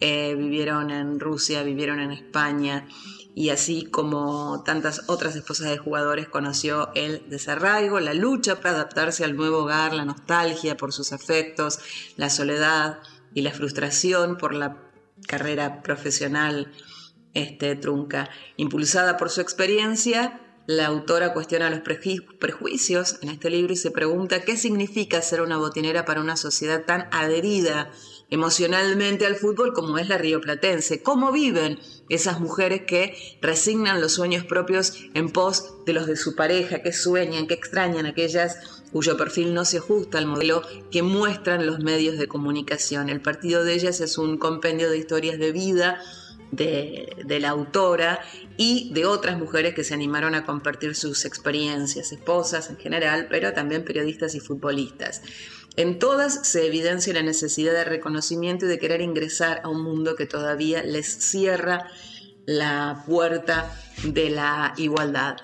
eh, 0.00 0.34
vivieron 0.38 0.90
en 0.90 1.20
Rusia, 1.20 1.62
vivieron 1.62 2.00
en 2.00 2.10
España 2.10 2.88
y 3.34 3.50
así 3.50 3.84
como 3.84 4.62
tantas 4.64 5.02
otras 5.08 5.36
esposas 5.36 5.68
de 5.68 5.78
jugadores 5.78 6.28
conoció 6.28 6.90
el 6.94 7.28
desarraigo, 7.28 8.00
la 8.00 8.14
lucha 8.14 8.60
para 8.60 8.76
adaptarse 8.76 9.24
al 9.24 9.36
nuevo 9.36 9.58
hogar, 9.58 9.92
la 9.92 10.06
nostalgia 10.06 10.76
por 10.76 10.92
sus 10.92 11.12
afectos, 11.12 11.80
la 12.16 12.30
soledad 12.30 12.98
y 13.34 13.42
la 13.42 13.52
frustración 13.52 14.36
por 14.36 14.54
la 14.54 14.76
carrera 15.26 15.82
profesional 15.82 16.72
este, 17.34 17.76
trunca. 17.76 18.30
Impulsada 18.56 19.16
por 19.16 19.30
su 19.30 19.40
experiencia, 19.40 20.40
la 20.66 20.86
autora 20.86 21.32
cuestiona 21.32 21.70
los 21.70 21.80
prejuicios 21.80 23.18
en 23.20 23.30
este 23.30 23.50
libro 23.50 23.72
y 23.72 23.76
se 23.76 23.90
pregunta 23.90 24.42
qué 24.42 24.56
significa 24.56 25.20
ser 25.20 25.42
una 25.42 25.56
botinera 25.56 26.04
para 26.04 26.20
una 26.20 26.36
sociedad 26.36 26.84
tan 26.84 27.08
adherida 27.10 27.90
emocionalmente 28.30 29.26
al 29.26 29.34
fútbol 29.34 29.72
como 29.72 29.98
es 29.98 30.08
la 30.08 30.18
rioplatense. 30.18 31.02
¿Cómo 31.02 31.32
viven 31.32 31.80
esas 32.08 32.40
mujeres 32.40 32.82
que 32.86 33.14
resignan 33.42 34.00
los 34.00 34.12
sueños 34.12 34.44
propios 34.44 34.94
en 35.14 35.30
pos 35.30 35.84
de 35.84 35.92
los 35.92 36.06
de 36.06 36.16
su 36.16 36.36
pareja, 36.36 36.80
que 36.80 36.92
sueñan, 36.92 37.46
que 37.46 37.54
extrañan 37.54 38.06
aquellas 38.06 38.81
cuyo 38.92 39.16
perfil 39.16 39.54
no 39.54 39.64
se 39.64 39.78
ajusta 39.78 40.18
al 40.18 40.26
modelo 40.26 40.62
que 40.90 41.02
muestran 41.02 41.66
los 41.66 41.80
medios 41.80 42.18
de 42.18 42.28
comunicación? 42.28 43.08
El 43.08 43.20
partido 43.20 43.64
de 43.64 43.74
ellas 43.74 44.00
es 44.00 44.18
un 44.18 44.38
compendio 44.38 44.90
de 44.90 44.98
historias 44.98 45.38
de 45.38 45.52
vida 45.52 46.00
de, 46.52 47.38
la 47.40 47.48
autora 47.48 48.20
y 48.56 48.92
de 48.92 49.06
otras 49.06 49.38
mujeres 49.38 49.74
que 49.74 49.84
se 49.84 49.94
animaron 49.94 50.34
a 50.34 50.44
compartir 50.44 50.94
sus 50.94 51.24
experiencias, 51.24 52.12
esposas 52.12 52.70
en 52.70 52.76
general, 52.76 53.26
pero 53.28 53.52
también 53.52 53.84
periodistas 53.84 54.34
y 54.34 54.40
futbolistas. 54.40 55.22
En 55.76 55.98
todas 55.98 56.46
se 56.46 56.66
evidencia 56.66 57.14
la 57.14 57.22
necesidad 57.22 57.72
de 57.72 57.84
reconocimiento 57.84 58.66
y 58.66 58.68
de 58.68 58.78
querer 58.78 59.00
ingresar 59.00 59.62
a 59.64 59.68
un 59.68 59.82
mundo 59.82 60.14
que 60.14 60.26
todavía 60.26 60.82
les 60.82 61.06
cierra 61.06 61.88
la 62.44 63.02
puerta 63.06 63.74
de 64.04 64.28
la 64.28 64.74
igualdad. 64.76 65.36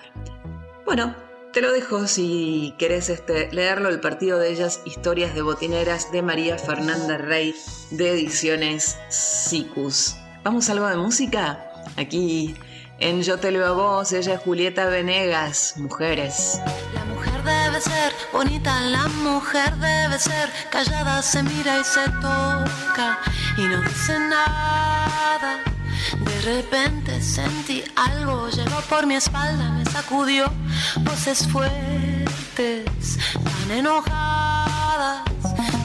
Bueno, 0.85 1.17
te 1.53 1.61
lo 1.61 1.73
dejo 1.73 2.07
si 2.07 2.75
querés 2.79 3.09
este, 3.09 3.51
leerlo, 3.53 3.89
el 3.89 4.01
partido 4.01 4.39
de 4.39 4.51
ellas, 4.51 4.81
Historias 4.85 5.35
de 5.35 5.43
Botineras 5.43 6.13
de 6.13 6.23
María 6.23 6.59
Fernanda 6.59 7.19
Rey 7.19 7.55
de 7.91 8.13
Ediciones 8.13 8.97
Sicus. 9.09 10.17
¿Vamos 10.45 10.69
a 10.69 10.73
algo 10.73 10.87
de 10.87 10.97
música? 10.97 11.65
Aquí 11.97 12.55
en 12.99 13.23
Yo 13.23 13.39
te 13.39 13.51
leo 13.51 13.67
a 13.67 13.73
vos, 13.73 14.13
ella 14.13 14.35
es 14.35 14.41
Julieta 14.41 14.87
Venegas, 14.87 15.75
Mujeres 15.77 16.61
debe 17.49 17.81
ser 17.81 18.13
bonita, 18.33 18.81
la 18.81 19.09
mujer 19.09 19.75
debe 19.77 20.19
ser 20.19 20.51
callada, 20.71 21.23
se 21.23 21.43
mira 21.43 21.81
y 21.81 21.85
se 21.85 22.05
toca 22.21 23.19
y 23.57 23.63
no 23.63 23.81
dice 23.83 24.19
nada. 24.19 25.78
De 26.25 26.41
repente 26.43 27.21
sentí 27.23 27.85
algo, 27.97 28.49
llegó 28.49 28.81
por 28.89 29.07
mi 29.07 29.15
espalda, 29.15 29.71
me 29.71 29.85
sacudió, 29.85 30.53
voces 30.99 31.47
fuertes, 31.49 33.19
tan 33.45 33.71
enojadas. 33.71 35.23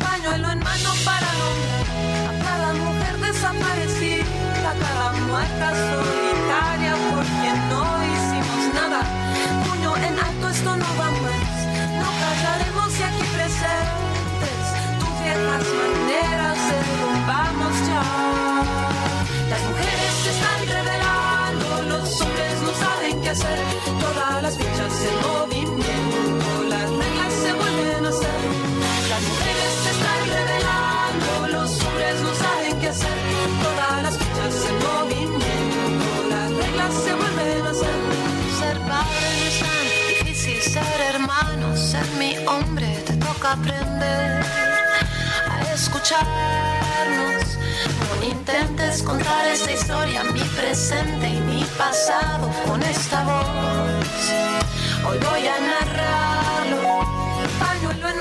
Pañuelo 0.02 0.52
en 0.52 0.60
mano 0.60 0.90
para 1.06 1.28
nombrar 1.40 2.28
a 2.30 2.44
cada 2.44 2.74
mujer 2.74 3.18
desaparecida, 3.20 4.70
a 4.70 4.74
cada 4.74 5.12
muerta 5.28 5.72
solitaria 5.90 6.94
por 7.12 7.26
quien 7.40 7.70
no 7.70 7.84
hicimos 8.12 8.74
nada. 8.74 9.02
Puño 9.66 9.98
en 9.98 10.20
alto, 10.20 10.50
esto 10.50 10.76
no 10.76 10.86
va 11.00 11.12
más 11.12 11.44
no 12.00 12.10
callaremos 12.22 13.00
y 13.00 13.04
aquí 13.04 13.24
presentes 13.36 14.66
tus 15.00 15.14
viejas 15.22 15.66
maneras 15.82 16.58
derrumbamos 16.70 17.76
ya. 17.88 18.83
Las 19.54 19.62
mujeres 19.70 20.14
se 20.24 20.30
están 20.32 20.62
revelando, 20.66 21.68
los 21.84 22.22
hombres 22.22 22.56
no 22.66 22.74
saben 22.74 23.22
qué 23.22 23.30
hacer, 23.30 23.60
todas 24.02 24.42
las 24.42 24.58
fichas 24.58 24.94
en 25.10 25.16
movimiento, 25.30 26.64
las 26.70 26.90
reglas 26.90 27.34
se 27.44 27.54
vuelven 27.54 28.04
a 28.04 28.10
hacer. 28.10 28.40
Las 29.12 29.22
mujeres 29.30 29.72
se 29.84 29.90
están 29.96 30.22
revelando, 30.38 31.30
los 31.56 31.70
hombres 31.86 32.16
no 32.26 32.34
saben 32.34 32.80
qué 32.82 32.90
hacer, 32.90 33.18
todas 33.62 33.96
las 34.06 34.18
fichas 34.18 34.56
en 34.70 34.78
movimiento, 34.90 36.08
las 36.34 36.50
reglas 36.50 36.94
se 37.06 37.14
vuelven 37.14 37.68
a 37.68 37.70
hacer. 37.70 38.00
Ser 38.60 38.78
padre 38.90 39.28
es 39.50 39.60
tan 39.60 39.86
difícil, 40.10 40.62
ser 40.64 41.00
hermano 41.14 41.78
ser 41.78 42.08
mi 42.18 42.36
hombre, 42.48 42.88
te 43.06 43.14
toca 43.18 43.52
aprender 43.52 44.44
a 45.46 45.74
escucharnos. 45.76 47.43
No 48.00 48.26
intentes 48.26 49.04
contar 49.04 49.48
esta 49.48 49.72
historia, 49.72 50.24
mi 50.24 50.42
presente 50.42 51.30
y 51.30 51.40
mi 51.42 51.64
pasado 51.78 52.50
con 52.68 52.82
esta 52.84 53.24
voz. 53.24 54.08
Hoy 55.06 55.18
voy 55.18 55.48
a 55.48 55.60
narrarlo, 55.60 57.08
pañuelo 57.60 58.08
en 58.10 58.20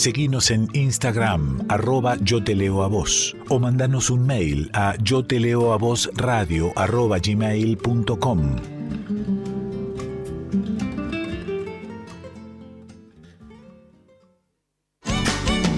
Seguinos 0.00 0.50
en 0.50 0.66
Instagram, 0.72 1.66
arroba 1.68 2.16
yo 2.22 2.42
te 2.42 2.54
leo 2.54 2.82
a 2.84 2.88
vos, 2.88 3.36
o 3.50 3.58
mandanos 3.58 4.08
un 4.08 4.24
mail 4.24 4.70
a 4.72 4.94
yo 5.02 5.26
te 5.26 5.38
leo 5.38 5.74
a 5.74 5.76
vos 5.76 6.08
radio 6.14 6.72
arroba 6.74 7.18
gmail.com. 7.18 8.56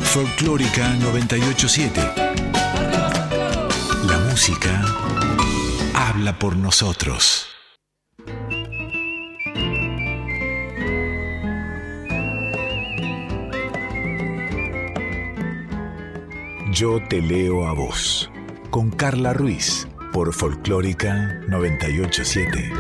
Folclórica 0.03 0.95
987. 1.01 2.01
La 4.07 4.19
música 4.31 4.85
habla 5.95 6.39
por 6.39 6.55
nosotros. 6.55 7.52
Yo 16.75 16.99
te 17.07 17.21
leo 17.21 17.67
a 17.67 17.75
vos, 17.75 18.31
con 18.71 18.91
Carla 18.91 19.35
Ruiz, 19.35 19.87
por 20.11 20.33
Folclórica 20.33 21.39
987. 21.47 22.73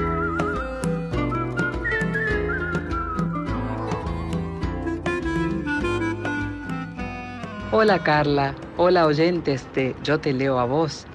Hola 7.70 8.02
Carla, 8.02 8.54
hola 8.78 9.04
oyentes 9.04 9.66
de 9.74 9.94
Yo 10.02 10.18
te 10.18 10.32
leo 10.32 10.58
a 10.58 10.64
vos. 10.64 11.06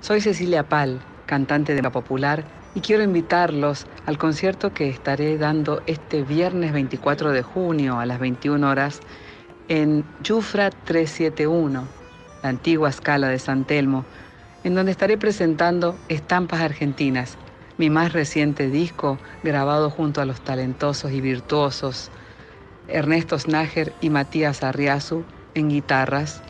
Soy 0.00 0.20
Cecilia 0.20 0.68
Pal, 0.68 0.98
cantante 1.24 1.76
de 1.76 1.82
la 1.82 1.92
popular, 1.92 2.42
y 2.74 2.80
quiero 2.80 3.04
invitarlos 3.04 3.86
al 4.06 4.18
concierto 4.18 4.74
que 4.74 4.88
estaré 4.88 5.38
dando 5.38 5.82
este 5.86 6.24
viernes 6.24 6.72
24 6.72 7.30
de 7.30 7.42
junio 7.44 8.00
a 8.00 8.06
las 8.06 8.18
21 8.18 8.68
horas 8.68 9.02
en 9.68 10.04
Jufra 10.26 10.70
371 10.70 11.97
la 12.42 12.48
antigua 12.48 12.88
escala 12.88 13.28
de 13.28 13.38
San 13.38 13.64
Telmo, 13.64 14.04
en 14.64 14.74
donde 14.74 14.92
estaré 14.92 15.16
presentando 15.16 15.96
Estampas 16.08 16.60
Argentinas, 16.60 17.36
mi 17.78 17.90
más 17.90 18.12
reciente 18.12 18.68
disco 18.68 19.18
grabado 19.42 19.90
junto 19.90 20.20
a 20.20 20.24
los 20.24 20.40
talentosos 20.40 21.12
y 21.12 21.20
virtuosos 21.20 22.10
Ernesto 22.88 23.38
Snager 23.38 23.92
y 24.00 24.10
Matías 24.10 24.62
Arriazu 24.62 25.24
en 25.54 25.68
guitarras, 25.68 26.42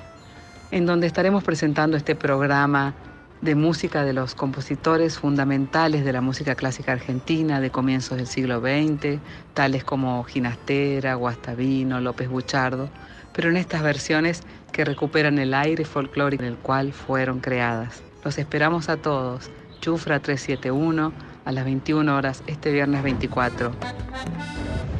en 0.70 0.86
donde 0.86 1.06
estaremos 1.06 1.42
presentando 1.42 1.96
este 1.96 2.14
programa 2.14 2.94
de 3.40 3.54
música 3.54 4.04
de 4.04 4.12
los 4.12 4.34
compositores 4.34 5.18
fundamentales 5.18 6.04
de 6.04 6.12
la 6.12 6.20
música 6.20 6.54
clásica 6.54 6.92
argentina 6.92 7.60
de 7.60 7.70
comienzos 7.70 8.18
del 8.18 8.26
siglo 8.26 8.60
XX, 8.60 9.20
tales 9.54 9.84
como 9.84 10.24
Ginastera, 10.24 11.14
Guastavino, 11.14 12.00
López 12.00 12.28
Buchardo, 12.28 12.90
pero 13.38 13.50
en 13.50 13.56
estas 13.56 13.84
versiones 13.84 14.42
que 14.72 14.84
recuperan 14.84 15.38
el 15.38 15.54
aire 15.54 15.84
folclórico 15.84 16.42
en 16.42 16.48
el 16.48 16.56
cual 16.56 16.92
fueron 16.92 17.38
creadas. 17.38 18.02
Los 18.24 18.36
esperamos 18.36 18.88
a 18.88 18.96
todos. 18.96 19.48
Chufra 19.80 20.18
371 20.18 21.12
a 21.44 21.52
las 21.52 21.64
21 21.64 22.16
horas 22.16 22.42
este 22.48 22.72
viernes 22.72 23.00
24. 23.04 23.70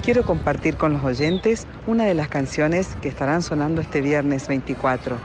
Quiero 0.04 0.22
compartir 0.22 0.76
con 0.76 0.92
los 0.92 1.02
oyentes 1.02 1.66
una 1.88 2.04
de 2.04 2.14
las 2.14 2.28
canciones 2.28 2.94
que 3.02 3.08
estarán 3.08 3.42
sonando 3.42 3.80
este 3.80 4.02
viernes 4.02 4.46
24. 4.46 5.16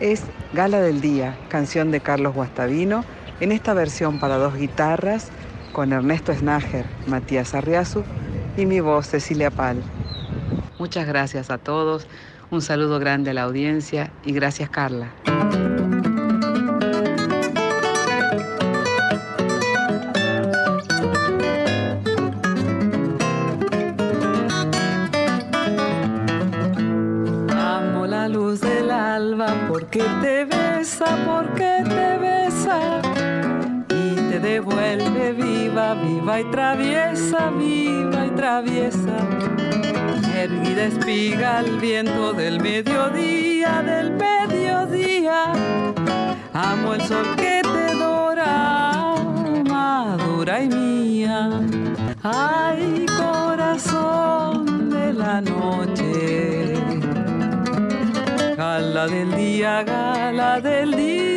Es 0.00 0.24
Gala 0.52 0.82
del 0.82 1.00
Día, 1.00 1.38
canción 1.48 1.90
de 1.90 2.00
Carlos 2.00 2.34
Guastavino, 2.34 3.06
en 3.40 3.52
esta 3.52 3.72
versión 3.72 4.20
para 4.20 4.36
dos 4.36 4.54
guitarras 4.54 5.30
con 5.72 5.94
Ernesto 5.94 6.34
Snager, 6.34 6.84
Matías 7.06 7.54
Arriazu 7.54 8.04
y 8.58 8.66
mi 8.66 8.80
voz 8.80 9.06
Cecilia 9.06 9.50
Pal. 9.50 9.82
Muchas 10.78 11.06
gracias 11.06 11.48
a 11.50 11.56
todos. 11.56 12.06
Un 12.54 12.62
saludo 12.62 13.00
grande 13.00 13.32
a 13.32 13.34
la 13.34 13.42
audiencia 13.42 14.12
y 14.24 14.32
gracias 14.32 14.70
Carla. 14.70 15.08
Amo 27.50 28.06
la 28.06 28.28
luz 28.28 28.60
del 28.60 28.88
alba 28.88 29.48
porque 29.66 30.04
te 30.22 30.44
besa, 30.44 31.06
porque 31.26 31.82
te 31.82 32.18
besa 32.18 33.02
y 33.88 34.14
te 34.30 34.38
devuelve 34.38 35.32
viva, 35.32 35.94
viva 35.94 36.40
y 36.40 36.44
traviesa, 36.52 37.50
viva 37.50 38.26
y 38.26 38.30
traviesa 38.36 39.16
erguida 40.44 40.84
espiga 40.84 41.58
al 41.58 41.78
viento 41.80 42.34
del 42.34 42.60
mediodía, 42.60 43.82
del 43.82 44.10
mediodía. 44.12 45.52
Amo 46.52 46.94
el 46.94 47.00
sol 47.02 47.26
que 47.36 47.62
te 47.62 47.94
dora, 47.94 49.14
madura 49.68 50.62
y 50.62 50.68
mía. 50.68 51.50
Ay, 52.22 53.06
corazón 53.16 54.90
de 54.90 55.12
la 55.14 55.40
noche. 55.40 56.74
Gala 58.56 59.06
del 59.06 59.34
día, 59.34 59.82
gala 59.82 60.60
del 60.60 60.90
día. 60.92 61.33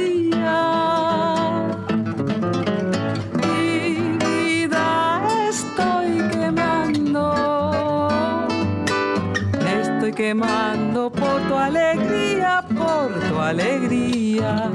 Quemando 10.18 11.12
por 11.12 11.40
tu 11.48 11.56
alegría, 11.56 12.64
por 12.76 13.14
tu 13.30 13.40
alegría. 13.40 14.72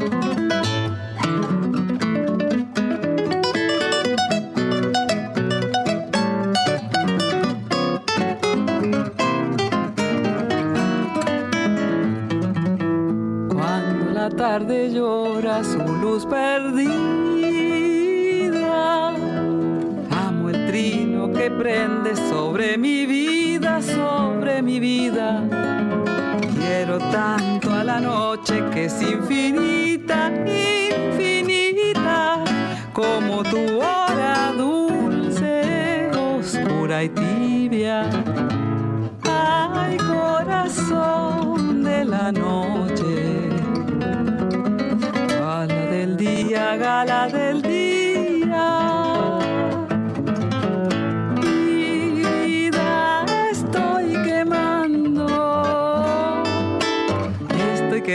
Cuando 13.48 14.12
la 14.12 14.30
tarde 14.30 14.92
llora 14.92 15.64
su 15.64 15.80
luz 15.80 16.24
perdida, 16.24 16.68
amo 20.08 20.50
el 20.50 20.66
trino 20.68 21.32
que 21.32 21.50
prende 21.50 22.14
sobre 22.30 22.78
mi 22.78 23.06
vida, 23.06 23.31
Quiero 25.12 26.96
tanto 27.10 27.70
a 27.70 27.84
la 27.84 28.00
noche 28.00 28.64
que 28.72 28.86
es 28.86 29.02
infinita, 29.02 30.30
infinita, 30.46 32.42
como 32.94 33.42
tu 33.42 33.78
hora 33.78 34.54
dulce, 34.56 36.10
oscura 36.16 37.04
y 37.04 37.10
tibia. 37.10 38.08
Ay, 39.24 39.98
corazón 39.98 41.82
de 41.84 42.06
la 42.06 42.32
noche, 42.32 43.50
gala 45.28 45.66
del 45.90 46.16
día, 46.16 46.76
gala 46.76 47.28
del 47.28 47.60
día. 47.60 47.71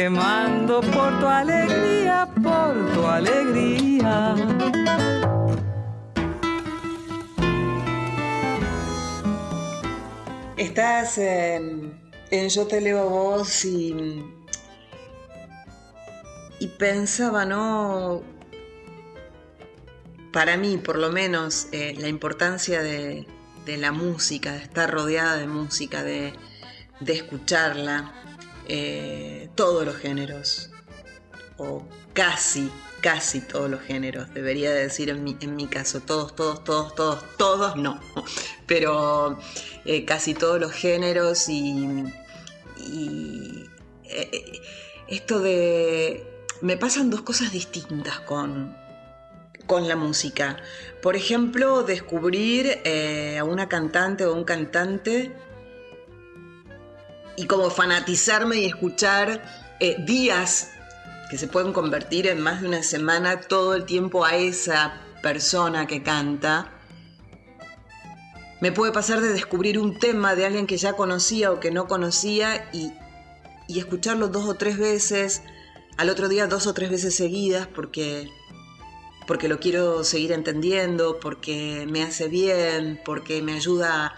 Quemando 0.08 0.80
por 0.80 1.20
tu 1.20 1.28
alegría, 1.28 2.30
por 2.42 2.94
tu 2.94 3.06
alegría. 3.06 4.36
Estás 10.56 11.18
en, 11.18 12.00
Yo 12.32 12.68
te 12.68 12.80
leo 12.80 13.02
a 13.02 13.04
vos 13.04 13.66
y, 13.66 14.24
y 16.60 16.68
pensaba, 16.68 17.44
¿no? 17.44 18.24
Para 20.32 20.56
mí, 20.56 20.78
por 20.78 20.98
lo 21.00 21.12
menos, 21.12 21.68
eh, 21.74 21.96
la 22.00 22.08
importancia 22.08 22.82
de, 22.82 23.28
la 23.66 23.92
música, 23.92 24.54
de 24.54 24.60
estar 24.60 24.90
rodeada 24.90 25.36
de 25.36 25.48
música, 25.48 26.02
de, 26.02 26.34
de 27.02 27.14
escucharla, 27.14 28.27
eh, 28.70 29.50
todos 29.56 29.86
los 29.86 29.96
géneros, 29.96 30.70
o 31.58 31.86
casi, 32.14 32.70
casi 33.02 33.40
todos 33.40 33.70
los 33.70 33.82
géneros, 33.82 34.34
debería 34.34 34.72
decir 34.72 35.10
en 35.10 35.24
mi, 35.24 35.38
en 35.40 35.56
mi 35.56 35.68
caso, 35.68 36.02
todos, 36.02 36.36
todos, 36.36 36.64
todos, 36.64 36.94
todos, 36.94 37.24
todos 37.38 37.76
no, 37.78 38.00
pero 38.68 39.40
eh, 39.86 40.04
casi 40.04 40.34
todos 40.34 40.60
los 40.60 40.74
géneros 40.74 41.48
y, 41.50 42.04
eh, 44.04 44.62
esto 45.08 45.40
de... 45.40 46.28
Me 46.60 46.76
pasan 46.76 47.10
dos 47.10 47.22
cosas 47.22 47.52
distintas 47.52 48.20
con, 48.22 48.76
con 49.68 49.88
la 49.88 49.96
música. 49.96 50.58
Por 51.02 51.16
ejemplo, 51.16 51.84
descubrir 51.84 52.82
a 53.40 53.44
una 53.44 53.70
cantante 53.70 54.26
o 54.26 54.34
un 54.34 54.44
cantante 54.44 55.32
y 57.38 57.46
como 57.46 57.70
fanatizarme 57.70 58.58
y 58.58 58.66
escuchar 58.66 59.44
eh, 59.80 59.96
días 60.00 60.72
que 61.30 61.38
se 61.38 61.48
pueden 61.48 61.72
convertir 61.72 62.28
en 62.28 62.42
más 62.42 62.62
de 62.62 62.68
una 62.68 62.84
semana 62.84 63.40
todo 63.42 63.76
el 63.76 63.86
tiempo 63.86 64.26
a 64.26 64.36
esa 64.36 65.02
persona 65.22 65.86
que 65.86 66.02
canta. 66.02 66.74
Me 68.60 68.72
puede 68.72 68.92
pasar 68.92 69.22
de 69.22 69.30
descubrir 69.30 69.78
un 69.78 70.00
tema 70.00 70.36
de 70.36 70.48
alguien 70.48 70.66
que 70.66 70.78
ya 70.78 70.94
conocía 70.94 71.52
o 71.52 71.60
que 71.60 71.70
no 71.70 71.88
conocía 71.88 72.70
y, 72.74 72.92
y 73.68 73.80
escucharlo 73.80 74.30
dos 74.30 74.50
o 74.50 74.56
tres 74.56 74.80
veces, 74.80 75.44
al 75.98 76.10
otro 76.10 76.28
día 76.30 76.48
dos 76.48 76.66
o 76.66 76.74
tres 76.74 76.90
veces 76.90 77.16
seguidas 77.16 77.68
porque, 77.68 78.30
porque 79.28 79.48
lo 79.48 79.60
quiero 79.60 80.04
seguir 80.04 80.32
entendiendo, 80.32 81.20
porque 81.20 81.86
me 81.88 82.02
hace 82.02 82.30
bien, 82.30 83.00
porque 83.06 83.44
me 83.44 83.54
ayuda 83.54 84.16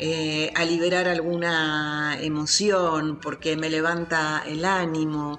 eh, 0.00 0.52
a 0.54 0.64
liberar 0.64 1.08
alguna 1.08 2.16
emoción, 2.20 3.18
porque 3.20 3.56
me 3.56 3.68
levanta 3.68 4.44
el 4.46 4.64
ánimo, 4.64 5.38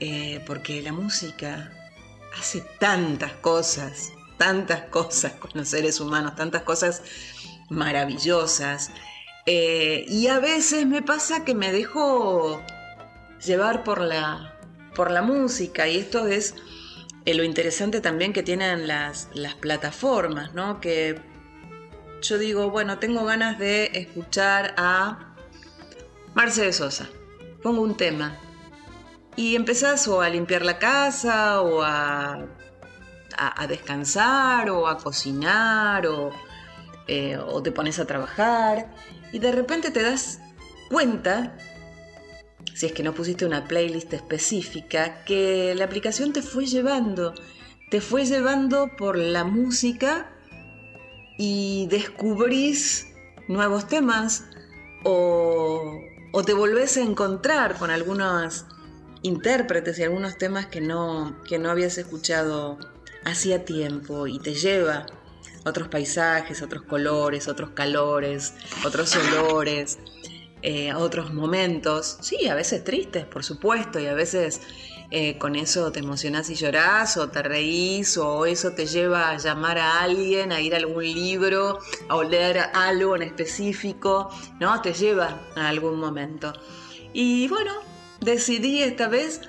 eh, 0.00 0.42
porque 0.46 0.82
la 0.82 0.92
música 0.92 1.72
hace 2.36 2.60
tantas 2.80 3.32
cosas, 3.34 4.12
tantas 4.36 4.82
cosas 4.90 5.34
con 5.34 5.52
los 5.54 5.68
seres 5.68 6.00
humanos, 6.00 6.34
tantas 6.34 6.62
cosas 6.62 7.02
maravillosas. 7.70 8.90
Eh, 9.46 10.04
y 10.08 10.26
a 10.26 10.40
veces 10.40 10.86
me 10.86 11.02
pasa 11.02 11.44
que 11.44 11.54
me 11.54 11.70
dejo 11.70 12.60
llevar 13.46 13.84
por 13.84 14.00
la, 14.00 14.58
por 14.96 15.12
la 15.12 15.22
música 15.22 15.86
y 15.86 15.98
esto 15.98 16.26
es 16.26 16.56
lo 17.26 17.44
interesante 17.44 18.00
también 18.00 18.32
que 18.32 18.42
tienen 18.42 18.88
las, 18.88 19.28
las 19.34 19.54
plataformas, 19.54 20.52
¿no? 20.52 20.80
Que 20.80 21.33
yo 22.24 22.38
digo, 22.38 22.70
bueno, 22.70 22.98
tengo 22.98 23.24
ganas 23.24 23.58
de 23.58 23.90
escuchar 23.94 24.74
a 24.78 25.36
Marce 26.34 26.72
Sosa. 26.72 27.08
Pongo 27.62 27.82
un 27.82 27.96
tema. 27.96 28.38
Y 29.36 29.56
empezás 29.56 30.08
o 30.08 30.22
a 30.22 30.28
limpiar 30.28 30.64
la 30.64 30.78
casa 30.78 31.60
o 31.60 31.82
a, 31.82 32.46
a, 33.36 33.66
descansar 33.66 34.70
o 34.70 34.86
a 34.86 34.96
cocinar 34.96 36.06
o, 36.06 36.30
eh, 37.08 37.36
o 37.36 37.62
te 37.62 37.72
pones 37.72 37.98
a 37.98 38.06
trabajar 38.06 38.90
y 39.32 39.40
de 39.40 39.50
repente 39.50 39.90
te 39.90 40.02
das 40.02 40.40
cuenta, 40.88 41.56
si 42.74 42.86
es 42.86 42.92
que 42.92 43.02
no 43.02 43.12
pusiste 43.12 43.44
una 43.44 43.64
playlist 43.64 44.12
específica, 44.12 45.24
que 45.24 45.74
la 45.74 45.84
aplicación 45.84 46.32
te 46.32 46.42
fue 46.42 46.66
llevando, 46.66 47.34
te 47.90 48.00
fue 48.00 48.24
llevando 48.24 48.92
por 48.96 49.18
la 49.18 49.42
música 49.42 50.33
y 51.36 51.86
descubrís 51.88 53.08
nuevos 53.48 53.86
temas 53.88 54.44
o, 55.04 56.00
te 56.44 56.52
volvés 56.52 56.96
a 56.96 57.02
encontrar 57.02 57.76
con 57.78 57.90
algunos 57.90 58.66
intérpretes 59.22 59.98
y 59.98 60.02
algunos 60.02 60.36
temas 60.36 60.66
que 60.66 60.80
no, 60.80 61.36
que 61.48 61.58
no 61.58 61.70
habías 61.70 61.96
escuchado 61.96 62.78
hacía 63.24 63.64
tiempo 63.64 64.26
y 64.26 64.38
te 64.38 64.54
lleva 64.54 65.06
otros 65.64 65.88
paisajes, 65.88 66.60
otros 66.60 66.82
colores, 66.82 67.48
otros 67.48 67.70
calores, 67.70 68.54
otros 68.84 69.16
olores, 69.16 69.98
eh, 70.62 70.92
otros 70.94 71.32
momentos, 71.32 72.18
sí, 72.20 72.48
a 72.48 72.54
veces 72.54 72.84
tristes, 72.84 73.24
por 73.24 73.44
supuesto, 73.44 73.98
y 73.98 74.06
a 74.06 74.14
veces 74.14 74.60
eh, 75.10 75.38
con 75.38 75.56
eso 75.56 75.92
te 75.92 76.00
emocionás 76.00 76.50
y 76.50 76.54
llorás, 76.54 77.16
o 77.16 77.28
te 77.28 77.42
reís, 77.42 78.16
o 78.16 78.46
eso 78.46 78.72
te 78.72 78.86
lleva 78.86 79.30
a 79.30 79.38
llamar 79.38 79.78
a 79.78 80.00
alguien, 80.00 80.52
a 80.52 80.60
ir 80.60 80.74
a 80.74 80.78
algún 80.78 81.04
libro, 81.04 81.78
a 82.08 82.16
oler 82.16 82.58
algo 82.74 83.16
en 83.16 83.22
específico, 83.22 84.30
¿no? 84.60 84.80
Te 84.80 84.92
lleva 84.92 85.40
a 85.56 85.68
algún 85.68 86.00
momento. 86.00 86.52
Y 87.12 87.48
bueno, 87.48 87.72
decidí 88.20 88.82
esta 88.82 89.08
vez 89.08 89.40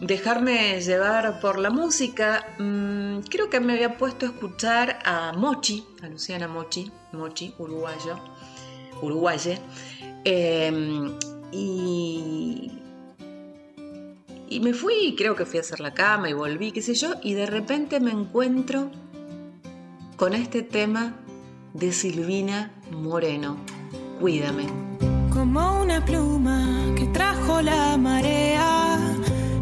dejarme 0.00 0.80
llevar 0.80 1.40
por 1.40 1.58
la 1.58 1.70
música. 1.70 2.54
Mm, 2.58 3.20
creo 3.30 3.48
que 3.48 3.60
me 3.60 3.74
había 3.74 3.96
puesto 3.96 4.26
a 4.26 4.30
escuchar 4.30 4.98
a 5.04 5.32
Mochi, 5.32 5.86
a 6.02 6.08
Luciana 6.08 6.48
Mochi, 6.48 6.90
Mochi, 7.12 7.54
uruguayo, 7.58 8.18
uruguaye. 9.02 9.60
Eh, 10.24 11.16
y 11.52 12.72
y 14.48 14.60
me 14.60 14.72
fui, 14.72 15.14
creo 15.16 15.34
que 15.34 15.44
fui 15.44 15.58
a 15.58 15.62
hacer 15.62 15.80
la 15.80 15.92
cama 15.94 16.30
y 16.30 16.32
volví, 16.32 16.72
qué 16.72 16.82
sé 16.82 16.94
yo, 16.94 17.14
y 17.22 17.34
de 17.34 17.46
repente 17.46 18.00
me 18.00 18.10
encuentro 18.10 18.90
con 20.16 20.34
este 20.34 20.62
tema 20.62 21.14
de 21.74 21.92
Silvina 21.92 22.72
Moreno. 22.90 23.56
Cuídame. 24.20 24.66
Como 25.30 25.82
una 25.82 26.04
pluma 26.04 26.94
que 26.96 27.06
trajo 27.06 27.60
la 27.60 27.96
marea, 27.96 28.98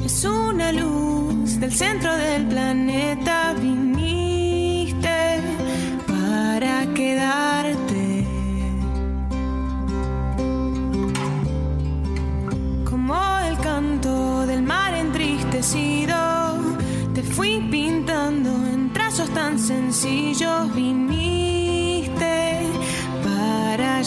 es 0.04 0.24
una 0.24 0.70
luz 0.72 1.58
del 1.58 1.72
centro 1.72 2.14
del 2.14 2.46
planeta, 2.46 3.54
viniste 3.60 5.40
para 6.06 6.86
quedarte. 6.94 7.63
Te 17.14 17.22
fui 17.22 17.58
pintando 17.70 18.50
en 18.50 18.92
trazos 18.92 19.30
tan 19.30 19.58
sencillos, 19.58 20.74
viniste 20.74 22.68
para 23.24 24.02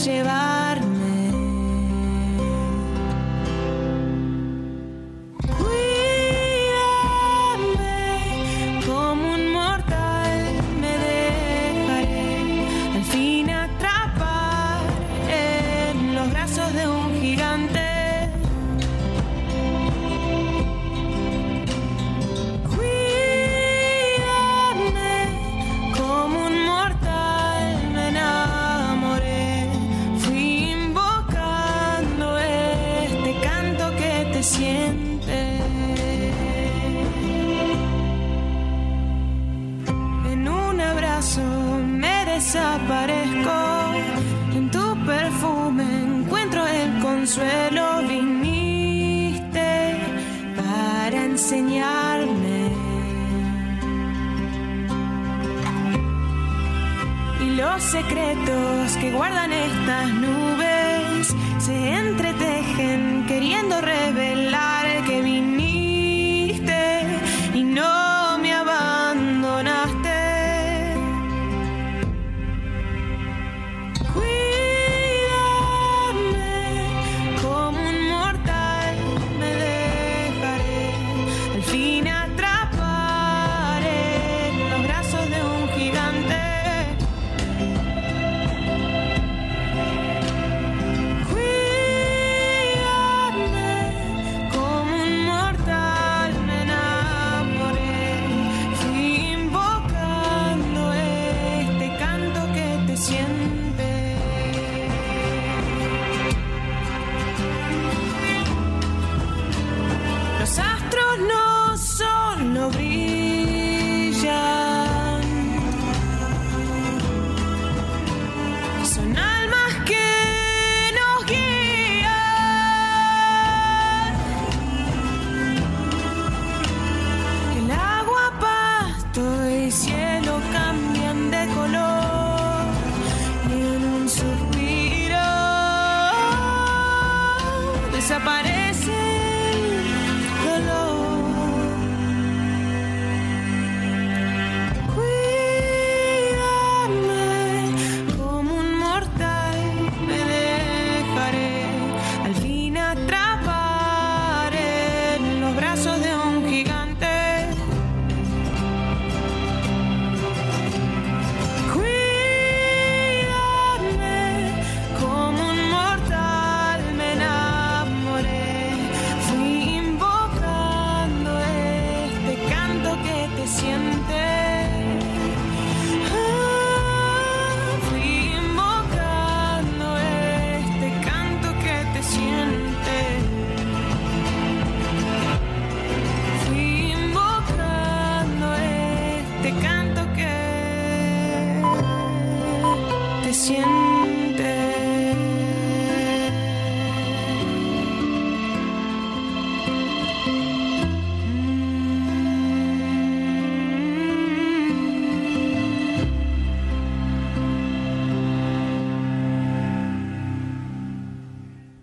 llevarme. 57.58 57.78
secretos 57.82 58.98
que 59.00 59.12
guardan 59.12 59.54
estas 59.54 60.14
nubes 60.14 61.36
se 61.60 61.94
entretejen 61.94 63.26
queriendo 63.28 63.80
revelar 63.80 65.06
que 65.06 65.22
viniste 65.22 65.57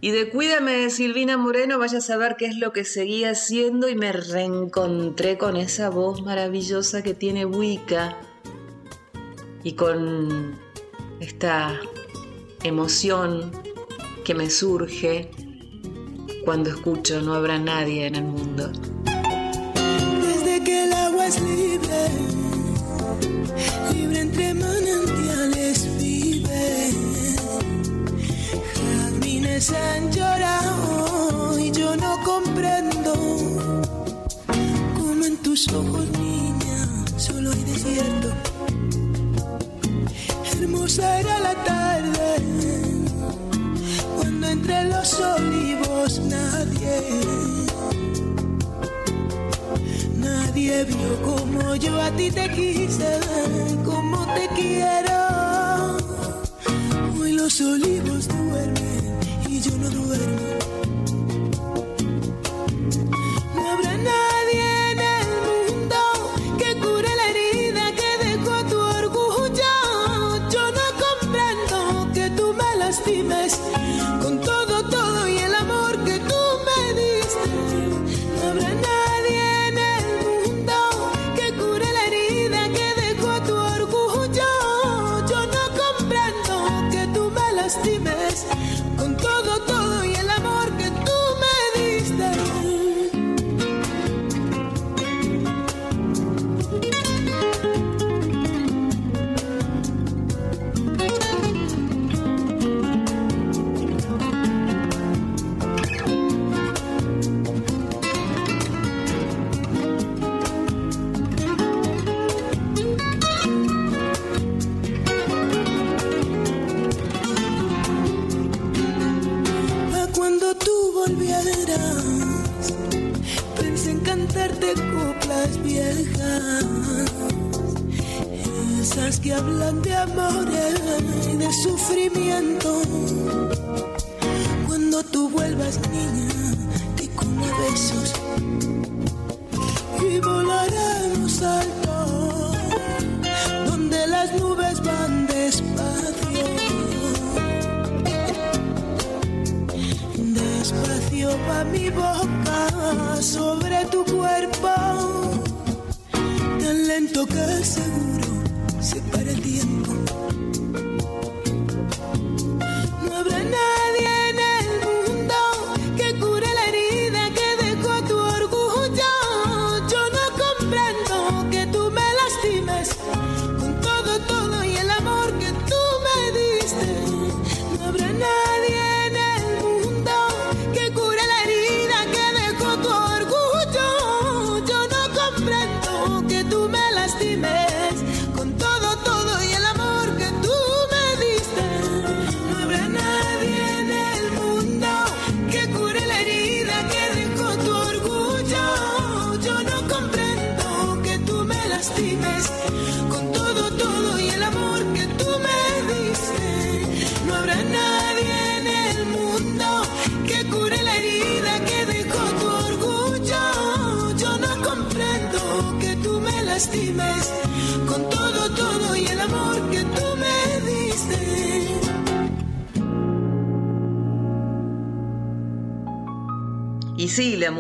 Y 0.05 0.11
de 0.11 0.29
Cuídame 0.29 0.91
Silvina 0.91 1.39
Moreno, 1.39 1.79
vaya 1.79 1.97
a 1.97 2.03
saber 2.03 2.37
qué 2.37 2.45
es 2.45 2.59
lo 2.59 2.75
que 2.75 2.85
seguía 2.85 3.31
haciendo 3.31 3.89
y 3.89 3.95
me 3.95 4.13
reencontré 4.13 5.39
con 5.39 5.57
esa 5.57 5.89
voz 5.89 6.21
maravillosa 6.21 7.03
que 7.03 7.15
tiene 7.15 7.47
Wicca 7.47 8.15
y 9.63 9.73
con 9.73 10.61
esta 11.21 11.81
emoción 12.65 13.51
que 14.27 14.35
me 14.35 14.51
surge 14.51 15.31
cuando 16.45 16.69
escucho 16.69 17.23
No 17.23 17.33
habrá 17.33 17.59
nadie 17.59 18.07
en 18.07 18.17
el 18.17 18.25
mundo. 18.25 18.71
Quienes 29.67 29.83
han 29.83 30.13
llorado 30.13 31.59
y 31.59 31.71
yo 31.71 31.97
no 31.97 32.23
comprendo 32.23 33.15
Como 34.95 35.25
en 35.25 35.37
tus 35.39 35.73
ojos, 35.73 36.07
niña, 36.19 36.87
solo 37.17 37.51
hay 37.51 37.63
desierto. 37.63 38.33
Hermosa 40.53 41.21
era 41.21 41.39
la 41.39 41.55
tarde 41.65 42.43
Cuando 44.17 44.49
entre 44.49 44.85
los 44.85 45.21
olivos 45.21 46.21
nadie 46.21 47.01
Nadie 50.17 50.85
vio 50.85 51.23
como 51.23 51.75
yo 51.77 52.03
a 52.03 52.11
ti 52.11 52.31
te 52.31 52.51
quise 52.51 53.19
Como 53.85 54.27
te 54.35 54.49
quiero. 54.55 55.97
Hoy 57.19 57.33
los 57.33 57.61
olivos 57.61 58.29
duermen 58.29 58.94
yo 59.65 59.79
no 59.79 59.89
dudaré. 59.89 60.34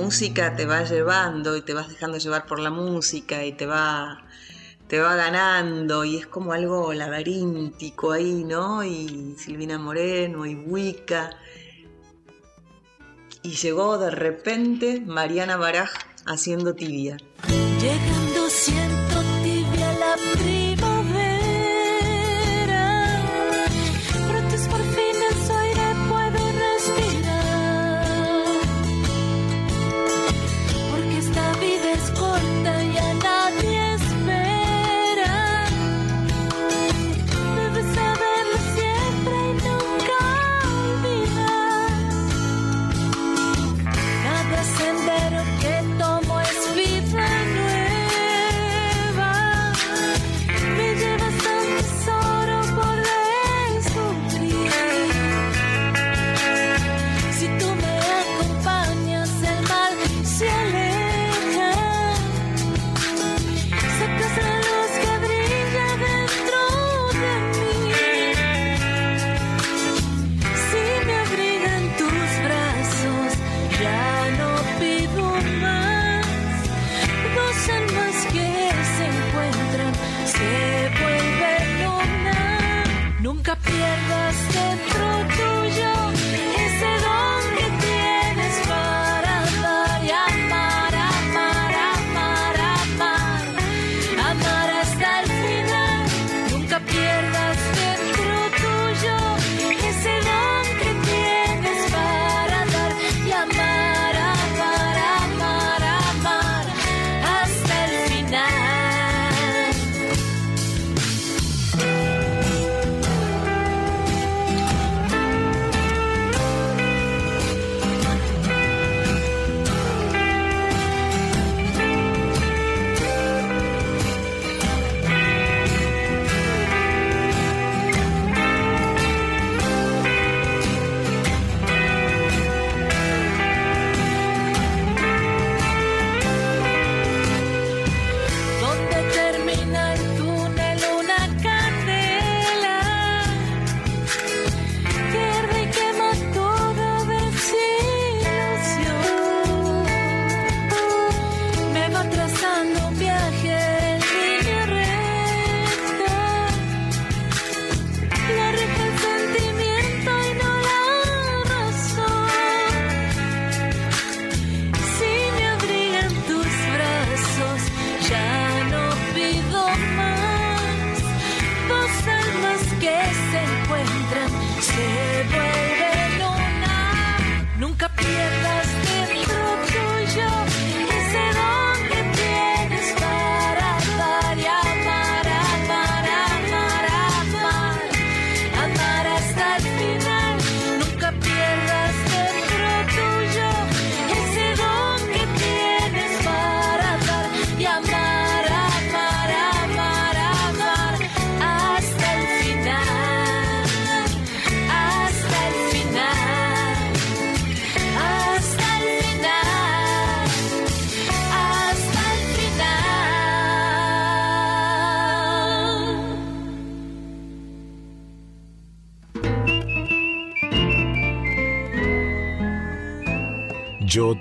música 0.04 0.54
te 0.54 0.66
va 0.66 0.84
llevando 0.84 1.56
y 1.56 1.62
te 1.62 1.72
vas 1.72 1.88
dejando 1.88 2.18
llevar 2.18 2.44
por 2.44 2.58
la 2.58 2.68
música 2.68 3.42
y 3.42 3.52
te 3.52 3.64
va, 3.64 4.22
te 4.86 5.00
va 5.00 5.16
ganando 5.16 6.04
y 6.04 6.18
es 6.18 6.26
como 6.26 6.52
algo 6.52 6.92
laberíntico 6.92 8.12
ahí, 8.12 8.44
¿no? 8.44 8.84
Y 8.84 9.34
Silvina 9.38 9.78
Moreno 9.78 10.44
y 10.44 10.56
Wicca. 10.56 11.30
Y 13.42 13.52
llegó 13.52 13.96
de 13.96 14.10
repente 14.10 15.00
Mariana 15.00 15.56
Baraj 15.56 15.90
haciendo 16.26 16.74
tibia. 16.74 17.16
Llegando 17.80 18.50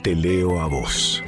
te 0.04 0.16
leo 0.16 0.60
a 0.60 0.68
vos. 0.68 1.24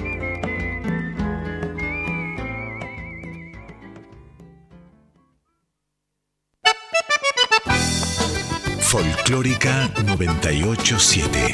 Folclórica 8.82 9.90
987. 10.04 11.54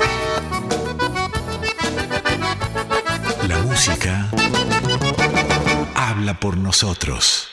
La 3.48 3.60
música 3.60 4.28
habla 5.94 6.40
por 6.40 6.58
nosotros. 6.58 7.50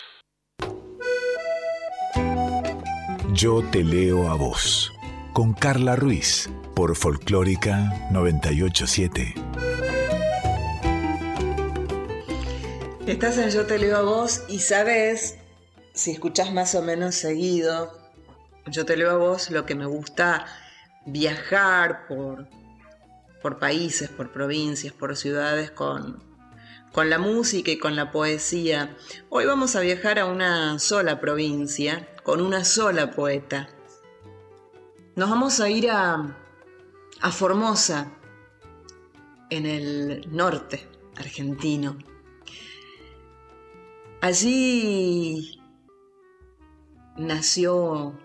Yo 3.35 3.63
te 3.71 3.85
leo 3.85 4.31
a 4.31 4.35
vos. 4.35 4.95
Con 5.35 5.53
Carla 5.53 5.95
Ruiz 5.95 6.49
por 6.75 6.97
Folclórica 6.97 8.09
987. 8.11 9.48
Estás 13.09 13.39
en 13.39 13.49
Yo 13.49 13.65
te 13.65 13.79
leo 13.79 13.97
a 13.97 14.03
vos 14.03 14.43
y 14.49 14.59
sabes, 14.59 15.39
si 15.95 16.11
escuchás 16.11 16.53
más 16.53 16.75
o 16.75 16.83
menos 16.83 17.15
seguido, 17.15 17.99
yo 18.67 18.85
te 18.85 18.99
leo 18.99 19.11
a 19.11 19.17
vos 19.17 19.51
lo 19.51 19.65
que 19.65 19.75
me 19.75 19.87
gusta 19.87 20.45
viajar 21.07 22.07
por, 22.07 22.47
por 23.41 23.59
países, 23.59 24.11
por 24.11 24.31
provincias, 24.31 24.93
por 24.93 25.17
ciudades 25.17 25.71
con, 25.71 26.23
con 26.93 27.09
la 27.09 27.19
música 27.19 27.71
y 27.71 27.79
con 27.79 27.97
la 27.97 28.11
poesía. 28.11 28.95
Hoy 29.31 29.47
vamos 29.47 29.75
a 29.75 29.81
viajar 29.81 30.19
a 30.19 30.27
una 30.27 30.79
sola 30.79 31.19
provincia, 31.19 32.07
con 32.25 32.43
una 32.43 32.63
sola 32.63 33.13
poeta. 33.13 33.71
Nos 35.17 35.31
vamos 35.31 35.61
a 35.61 35.71
ir 35.71 35.91
a, 35.91 36.37
a 37.23 37.33
Formosa, 37.33 38.13
en 39.49 39.65
el 39.65 40.29
norte 40.31 40.87
argentino. 41.17 41.97
Allí 44.21 45.61
nació 47.17 48.19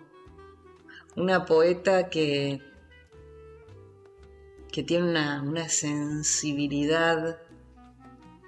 una 1.16 1.46
poeta 1.46 2.10
que, 2.10 2.62
que 4.72 4.82
tiene 4.82 5.10
una, 5.10 5.44
una 5.44 5.70
sensibilidad 5.70 7.38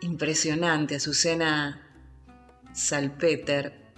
impresionante, 0.02 0.96
Azucena 0.96 1.88
Salpeter. 2.74 3.94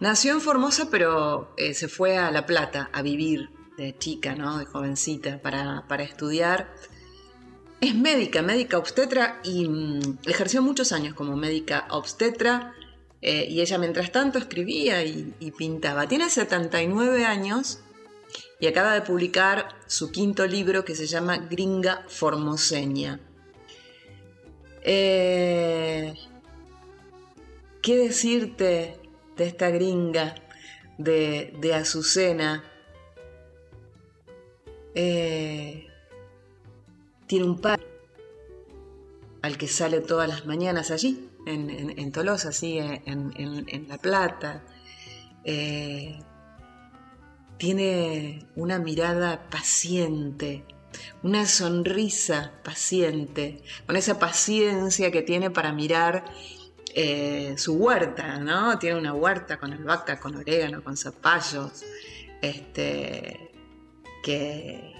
Nació 0.00 0.34
en 0.34 0.42
Formosa, 0.42 0.88
pero 0.90 1.54
eh, 1.56 1.72
se 1.72 1.88
fue 1.88 2.18
a 2.18 2.30
La 2.30 2.44
Plata 2.44 2.90
a 2.92 3.00
vivir 3.00 3.48
de 3.78 3.96
chica, 3.96 4.34
¿no? 4.34 4.58
De 4.58 4.66
jovencita, 4.66 5.40
para, 5.40 5.86
para 5.88 6.02
estudiar. 6.02 6.70
Es 7.80 7.94
médica, 7.94 8.42
médica 8.42 8.76
obstetra 8.76 9.40
y 9.42 9.66
mm, 9.66 10.18
ejerció 10.26 10.60
muchos 10.60 10.92
años 10.92 11.14
como 11.14 11.34
médica 11.36 11.86
obstetra 11.90 12.74
eh, 13.22 13.46
y 13.48 13.60
ella 13.62 13.78
mientras 13.78 14.12
tanto 14.12 14.38
escribía 14.38 15.02
y, 15.02 15.52
pintaba. 15.56 16.06
Tiene 16.06 16.28
79 16.28 17.24
años 17.24 17.80
y 18.58 18.66
acaba 18.66 18.92
de 18.92 19.00
publicar 19.00 19.76
su 19.86 20.10
quinto 20.10 20.46
libro 20.46 20.84
que 20.84 20.94
se 20.94 21.06
llama 21.06 21.38
Gringa 21.38 22.04
Formoseña. 22.08 23.18
Eh, 24.82 26.14
¿Qué 27.82 27.96
decirte 27.96 28.98
de 29.36 29.46
esta 29.46 29.70
gringa 29.70 30.34
de, 30.98 31.54
de 31.58 31.74
Azucena? 31.74 32.62
Eh, 34.94 35.89
tiene 37.30 37.44
un 37.44 37.60
padre 37.60 37.86
al 39.42 39.56
que 39.56 39.68
sale 39.68 40.00
todas 40.00 40.28
las 40.28 40.46
mañanas 40.46 40.90
allí, 40.90 41.28
en, 41.46 41.70
en- 41.70 42.10
Tolosa, 42.10 42.48
así, 42.48 42.78
en, 42.78 43.00
en- 43.06 43.66
en 43.68 43.86
La 43.88 43.98
Plata. 43.98 44.64
Eh, 45.44 46.18
tiene 47.56 48.46
una 48.56 48.80
mirada 48.80 49.48
paciente, 49.48 50.64
una 51.22 51.46
sonrisa 51.46 52.52
paciente, 52.64 53.62
con 53.86 53.94
esa 53.94 54.18
paciencia 54.18 55.12
que 55.12 55.22
tiene 55.22 55.50
para 55.50 55.72
mirar 55.72 56.24
eh, 56.96 57.54
su 57.58 57.74
huerta, 57.74 58.38
¿no? 58.38 58.76
Tiene 58.80 58.98
una 58.98 59.14
huerta 59.14 59.56
con 59.60 59.72
albahaca, 59.72 60.18
con 60.18 60.34
orégano, 60.34 60.82
con 60.82 60.96
zapallos, 60.96 61.84
este, 62.42 63.52
que, 64.24 64.94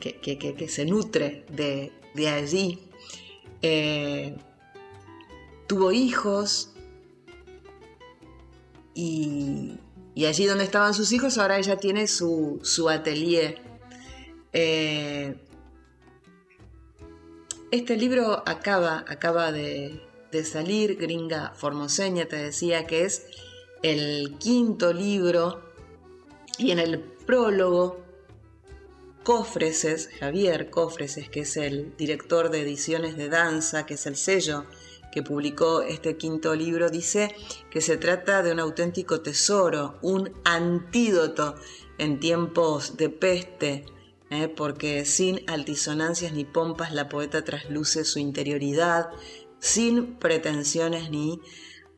que, 0.00 0.68
se 0.68 0.84
nutre 0.84 1.44
de, 1.50 1.92
de 2.14 2.28
allí. 2.28 2.78
Eh, 3.62 4.36
tuvo 5.66 5.92
hijos 5.92 6.74
y 8.94 9.78
y 10.14 10.26
allí 10.26 10.46
donde 10.46 10.64
estaban 10.64 10.94
sus 10.94 11.12
hijos, 11.12 11.38
ahora 11.38 11.58
ella 11.58 11.76
tiene 11.76 12.06
su, 12.06 12.60
su 12.62 12.88
atelier. 12.88 13.60
Eh, 14.52 15.34
este 17.72 17.96
libro 17.96 18.44
acaba, 18.46 19.04
acaba 19.08 19.50
de, 19.50 20.00
de 20.30 20.44
salir, 20.44 20.96
Gringa 20.96 21.52
Formoseña, 21.56 22.26
te 22.26 22.36
decía 22.36 22.86
que 22.86 23.04
es 23.04 23.26
el 23.82 24.36
quinto 24.38 24.92
libro 24.92 25.62
y 26.58 26.70
en 26.70 26.78
el 26.78 27.00
prólogo 27.00 28.03
Cofreses, 29.24 30.10
Javier 30.20 30.68
Cofreses, 30.68 31.30
que 31.30 31.40
es 31.40 31.56
el 31.56 31.96
director 31.96 32.50
de 32.50 32.60
ediciones 32.60 33.16
de 33.16 33.30
danza, 33.30 33.86
que 33.86 33.94
es 33.94 34.04
el 34.06 34.16
sello 34.16 34.66
que 35.10 35.22
publicó 35.22 35.80
este 35.80 36.16
quinto 36.16 36.54
libro, 36.54 36.90
dice 36.90 37.34
que 37.70 37.80
se 37.80 37.96
trata 37.96 38.42
de 38.42 38.52
un 38.52 38.60
auténtico 38.60 39.22
tesoro, 39.22 39.98
un 40.02 40.30
antídoto 40.44 41.54
en 41.98 42.20
tiempos 42.20 42.96
de 42.98 43.08
peste, 43.08 43.86
¿eh? 44.30 44.48
porque 44.48 45.04
sin 45.04 45.40
altisonancias 45.48 46.32
ni 46.32 46.44
pompas 46.44 46.92
la 46.92 47.08
poeta 47.08 47.44
trasluce 47.44 48.04
su 48.04 48.18
interioridad, 48.18 49.08
sin 49.58 50.16
pretensiones 50.16 51.10
ni 51.10 51.40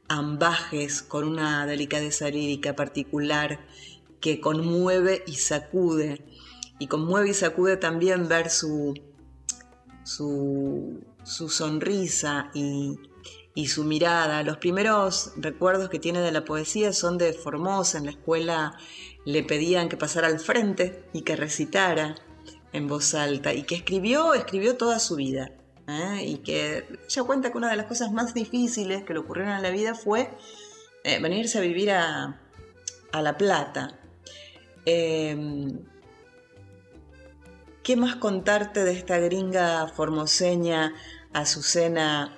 ambajes, 0.09 1.03
con 1.03 1.27
una 1.27 1.66
delicadeza 1.66 2.29
lírica 2.29 2.77
particular 2.77 3.66
que 4.20 4.41
conmueve 4.41 5.24
y 5.27 5.35
sacude. 5.35 6.22
Y 6.79 6.89
conmueve 6.89 7.31
y 7.31 7.35
sacude 7.35 7.77
también 7.77 8.29
ver 8.29 8.51
su, 8.51 8.95
su, 10.05 11.01
su 11.24 11.49
sonrisa 11.49 12.51
y, 12.55 12.99
y 13.55 13.68
su 13.68 13.85
mirada. 13.85 14.43
Los 14.43 14.59
primeros 14.59 15.33
recuerdos 15.37 15.89
que 15.89 15.99
tiene 15.99 16.20
de 16.20 16.33
la 16.33 16.45
poesía 16.45 16.93
son 16.93 17.18
de 17.18 17.33
Formosa. 17.33 17.99
En 17.99 18.05
la 18.05 18.11
escuela 18.11 18.77
le 19.24 19.43
pedían 19.43 19.89
que 19.89 19.97
pasara 19.97 20.29
al 20.29 20.39
frente 20.39 21.09
y 21.12 21.22
que 21.22 21.35
recitara 21.35 22.14
en 22.72 22.87
voz 22.87 23.14
alta 23.14 23.55
y 23.55 23.62
que 23.62 23.77
escribió, 23.77 24.35
escribió 24.35 24.77
toda 24.77 24.99
su 24.99 25.16
vida. 25.16 25.53
¿eh? 25.89 26.24
Y 26.27 26.39
que 26.39 26.87
ella 27.09 27.22
cuenta 27.22 27.51
que 27.51 27.59
una 27.59 27.70
de 27.70 27.77
las 27.77 27.87
cosas 27.87 28.12
más 28.12 28.35
difíciles 28.35 29.05
que 29.05 29.14
le 29.14 29.20
ocurrieron 29.20 29.55
en 29.55 29.62
la 29.62 29.70
vida 29.70 29.95
fue 29.95 30.31
eh, 31.03 31.18
venirse 31.20 31.59
a 31.59 31.62
vivir 31.62 31.91
a, 31.91 32.41
a 33.12 33.22
La 33.22 33.37
Plata. 33.39 33.99
Em, 34.85 35.81
¿Qué 37.87 37.95
más 37.95 38.16
contarte 38.16 38.82
de 38.82 38.91
esta 38.95 39.16
gringa 39.20 39.87
formoseña, 39.87 40.93
Azucena 41.32 42.37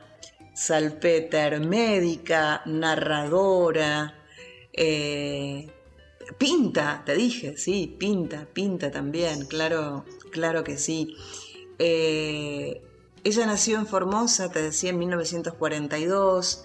Salpeter, 0.55 1.59
médica, 1.61 2.61
narradora? 2.67 4.27
Eh, 4.75 5.73
pinta, 6.37 7.03
te 7.07 7.15
dije, 7.15 7.57
sí, 7.57 7.97
pinta, 7.99 8.47
pinta 8.53 8.91
también, 8.91 9.47
claro, 9.47 10.05
claro 10.33 10.65
que 10.65 10.77
sí. 10.77 11.17
Eh, 11.79 12.83
ella 13.25 13.47
nació 13.47 13.79
en 13.79 13.87
Formosa, 13.87 14.51
te 14.51 14.61
decía, 14.61 14.91
en 14.91 14.99
1942. 14.99 16.63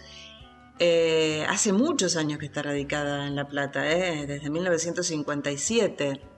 Eh, 0.79 1.45
hace 1.47 1.71
muchos 1.71 2.17
años 2.17 2.38
que 2.38 2.47
está 2.47 2.63
radicada 2.63 3.27
en 3.27 3.38
La 3.38 3.47
Plata, 3.47 3.84
desde 3.84 4.49
1957. 4.49 6.32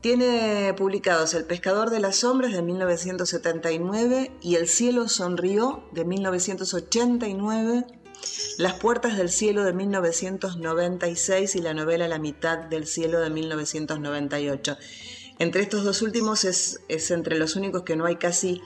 Tiene 0.00 0.72
publicados 0.76 1.34
El 1.34 1.44
pescador 1.44 1.90
de 1.90 1.98
las 1.98 2.16
sombras 2.16 2.52
de 2.52 2.62
1979 2.62 4.30
y 4.40 4.54
El 4.54 4.68
cielo 4.68 5.08
sonrió 5.08 5.82
de 5.92 6.04
1989, 6.04 7.84
Las 8.58 8.74
puertas 8.74 9.16
del 9.16 9.28
cielo 9.28 9.64
de 9.64 9.72
1996 9.72 11.56
y 11.56 11.58
la 11.60 11.74
novela 11.74 12.06
La 12.06 12.20
mitad 12.20 12.58
del 12.58 12.86
cielo 12.86 13.18
de 13.18 13.30
1998. 13.30 14.76
Entre 15.40 15.62
estos 15.62 15.82
dos 15.82 16.02
últimos 16.02 16.44
es, 16.44 16.80
entre 17.10 17.36
los 17.36 17.56
únicos 17.56 17.82
que 17.82 17.96
no 17.96 18.06
hay 18.06 18.16
casi 18.16 18.60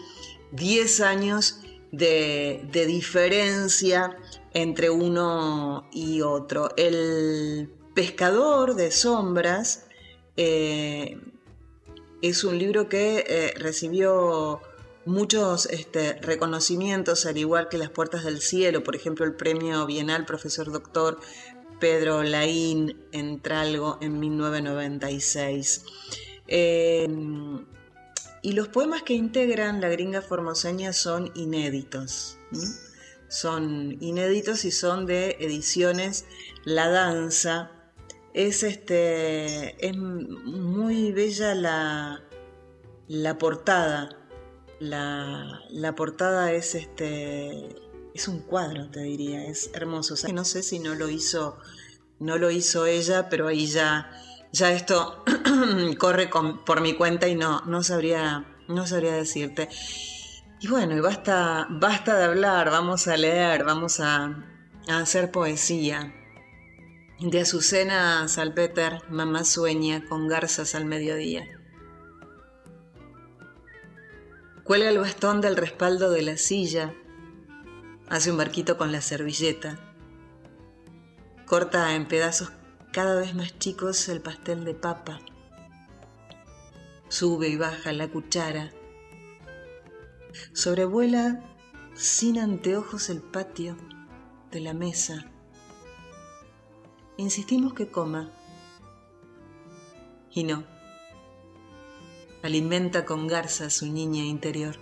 10 0.53 1.01
años 1.01 1.61
de, 1.93 2.69
diferencia 2.87 4.19
entre 4.53 4.91
uno 4.91 5.89
y 5.93 6.21
otro. 6.21 6.71
El 6.77 7.71
pescador 7.95 8.75
de 8.75 8.91
sombras 8.91 9.87
eh, 10.37 11.19
es 12.23 12.45
un 12.45 12.59
libro 12.59 12.89
que 12.89 13.25
eh, 13.27 13.55
recibió 13.57 14.61
muchos 15.05 15.67
este, 15.67 16.15
reconocimientos, 16.21 17.27
al 17.27 17.37
igual 17.37 17.69
que 17.69 17.79
Las 17.79 17.91
Puertas 17.91 18.25
del 18.25 18.41
Cielo, 18.41 18.85
por 18.85 18.97
ejemplo, 18.97 19.25
el 19.25 19.35
premio 19.35 19.85
bienal 19.87 20.25
profesor 20.25 20.71
doctor 20.71 21.19
Pedro 21.81 22.23
Laín 22.23 22.97
en 23.11 23.41
Tralgo 23.41 23.99
en 24.01 24.21
1996. 24.21 25.85
Em, 26.47 27.65
y 28.43 28.53
los 28.53 28.69
poemas 28.69 29.03
que 29.03 29.15
integran 29.15 29.81
la 29.81 29.89
gringa 29.89 30.23
formoseña 30.23 30.93
son 30.93 31.33
inéditos. 31.35 32.39
Son 33.29 33.97
inéditos 34.01 34.65
y 34.65 34.71
son 34.71 35.07
de 35.07 35.37
ediciones 35.41 36.27
La 36.65 36.89
Danza, 36.89 37.73
es, 38.35 38.63
este, 38.63 39.87
es 39.87 39.97
muy 39.97 41.13
bella 41.13 41.55
la, 41.55 42.23
la 43.09 43.39
portada. 43.39 44.19
La, 44.81 45.61
la, 45.71 45.95
portada 45.95 46.53
es, 46.53 46.75
este, 46.75 47.69
es 48.15 48.29
un 48.29 48.41
cuadro, 48.41 48.91
te 48.91 49.01
diría, 49.01 49.45
es 49.45 49.71
hermoso. 49.75 50.15
no 50.33 50.45
sé 50.45 50.63
si 50.63 50.81
no 50.81 50.95
lo 50.95 51.09
hizo, 51.09 51.59
no 52.19 52.37
lo 52.37 52.51
hizo 52.51 52.87
ella, 52.87 53.29
pero 53.29 53.47
ahí 53.47 53.67
ya, 53.67 54.11
ya 54.51 54.73
esto 54.73 55.23
corre 55.99 56.29
por 56.67 56.81
mi 56.81 56.95
cuenta 56.95 57.29
y 57.29 57.37
no, 57.37 57.61
no, 57.67 57.83
sabría, 57.83 58.57
no 58.67 58.87
sabría 58.87 59.13
decirte. 59.13 59.69
Y 60.61 60.69
bueno, 60.69 60.97
y 60.97 61.01
basta, 61.01 61.67
basta 61.71 62.17
de 62.17 62.25
hablar, 62.25 62.71
vamos 62.71 63.07
a 63.09 63.17
leer, 63.17 63.65
vamos 63.65 64.01
a 64.01 64.45
hacer 64.89 65.31
poesía. 65.31 66.13
De 67.25 67.41
Azucena 67.41 68.27
Salpeter, 68.27 69.01
mamá 69.09 69.45
sueña 69.45 70.05
con 70.09 70.27
garzas 70.27 70.75
al 70.75 70.87
mediodía. 70.87 71.47
Cuelga 74.65 74.89
el 74.89 74.99
bastón 74.99 75.41
del 75.41 75.57
respaldo 75.57 76.11
de 76.11 76.23
la 76.23 76.37
silla, 76.37 76.93
hace 78.09 78.33
un 78.33 78.39
barquito 78.39 78.77
con 78.77 78.91
la 78.91 79.01
servilleta, 79.01 79.79
corta 81.47 81.95
en 81.95 82.09
pedazos 82.09 82.51
cada 82.93 83.21
vez 83.21 83.37
más 83.37 83.57
chicos 83.57 84.09
el 84.09 84.21
pastel 84.21 84.65
de 84.65 84.75
papa, 84.75 85.21
sube 87.09 87.47
y 87.47 87.57
baja 87.57 87.93
la 87.93 88.09
cuchara, 88.09 88.73
sobrevuela 90.55 91.41
sin 91.95 92.41
anteojos 92.41 93.11
el 93.11 93.23
patio 93.23 93.77
de 94.51 94.59
la 94.59 94.75
mesa 94.75 95.32
insistimos 97.23 97.73
que 97.73 97.89
coma. 97.89 98.31
Y 100.31 100.45
no. 100.45 100.65
Alimenta 102.43 103.05
con 103.05 103.29
garza 103.29 103.71
su 103.71 103.87
niña 103.87 104.25
interior. 104.25 104.77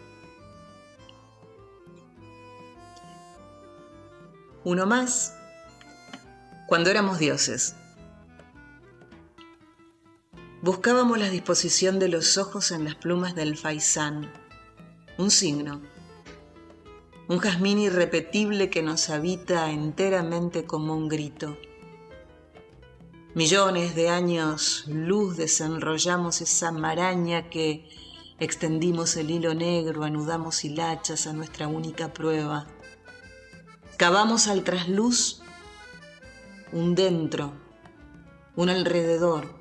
Uno 4.64 4.86
más, 4.86 5.34
cuando 6.66 6.91
éramos 6.91 7.18
dioses. 7.18 7.76
Buscábamos 10.62 11.18
la 11.18 11.30
disposición 11.30 11.99
de 11.99 12.09
los 12.09 12.36
ojos 12.36 12.70
en 12.70 12.84
las 12.84 12.95
plumas 12.95 13.34
del 13.34 13.57
faisán, 13.57 14.30
un 15.16 15.30
signo, 15.30 15.80
un 17.28 17.38
jazmín 17.38 17.78
irrepetible 17.78 18.68
que 18.68 18.82
nos 18.82 19.09
habita 19.09 19.70
enteramente 19.70 20.64
como 20.64 20.95
un 20.95 21.09
grito 21.09 21.57
Millones 23.33 23.95
de 23.95 24.09
años 24.09 24.87
luz 24.89 25.37
desenrollamos 25.37 26.41
esa 26.41 26.72
maraña 26.72 27.49
que 27.49 27.89
extendimos 28.41 29.16
el 29.16 29.31
hilo 29.31 29.55
negro, 29.55 30.03
anudamos 30.03 30.64
hilachas 30.64 31.28
a 31.28 31.33
nuestra 31.33 31.68
única 31.68 32.12
prueba. 32.12 32.66
Cavamos 33.97 34.49
al 34.49 34.64
trasluz 34.64 35.43
un 36.72 36.97
dentro, 36.97 37.53
un 38.57 38.68
alrededor, 38.68 39.55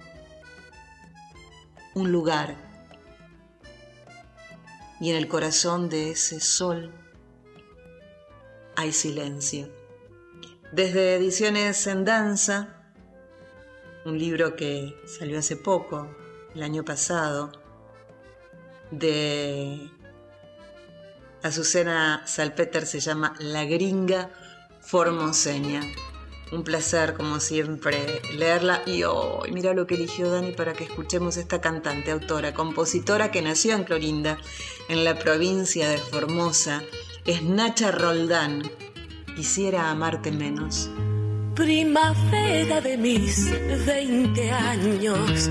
un 1.93 2.11
lugar. 2.11 2.55
Y 4.99 5.11
en 5.11 5.15
el 5.15 5.27
corazón 5.27 5.89
de 5.89 6.09
ese 6.09 6.39
sol 6.39 6.91
hay 8.75 8.93
silencio. 8.93 9.71
Desde 10.71 11.13
ediciones 11.13 11.85
en 11.85 12.03
danza, 12.03 12.78
un 14.05 14.17
libro 14.17 14.55
que 14.55 14.95
salió 15.05 15.39
hace 15.39 15.55
poco, 15.55 16.07
el 16.55 16.63
año 16.63 16.83
pasado, 16.83 17.51
de 18.91 19.89
Azucena 21.43 22.23
Salpeter, 22.25 22.85
se 22.85 22.99
llama 22.99 23.35
La 23.39 23.65
gringa 23.65 24.31
formoseña. 24.81 25.81
Un 26.51 26.63
placer, 26.63 27.13
como 27.13 27.39
siempre, 27.39 28.21
leerla. 28.35 28.81
Y 28.87 29.03
hoy, 29.03 29.51
mira 29.51 29.73
lo 29.73 29.85
que 29.85 29.95
eligió 29.95 30.31
Dani 30.31 30.51
para 30.51 30.73
que 30.73 30.85
escuchemos 30.85 31.37
esta 31.37 31.61
cantante, 31.61 32.09
autora, 32.09 32.55
compositora 32.55 33.29
que 33.29 33.43
nació 33.43 33.75
en 33.75 33.83
Clorinda, 33.83 34.39
en 34.87 35.03
la 35.03 35.19
provincia 35.19 35.87
de 35.87 35.99
Formosa. 35.99 36.81
Es 37.25 37.43
Nacha 37.43 37.91
Roldán. 37.91 38.63
Quisiera 39.35 39.91
amarte 39.91 40.31
menos. 40.31 40.89
Primavera 41.59 42.79
de 42.79 42.95
mis 42.95 43.51
20 43.85 44.49
años, 44.49 45.49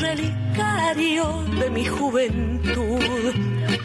relicario 0.00 1.44
de 1.60 1.70
mi 1.70 1.84
juventud, 1.84 3.32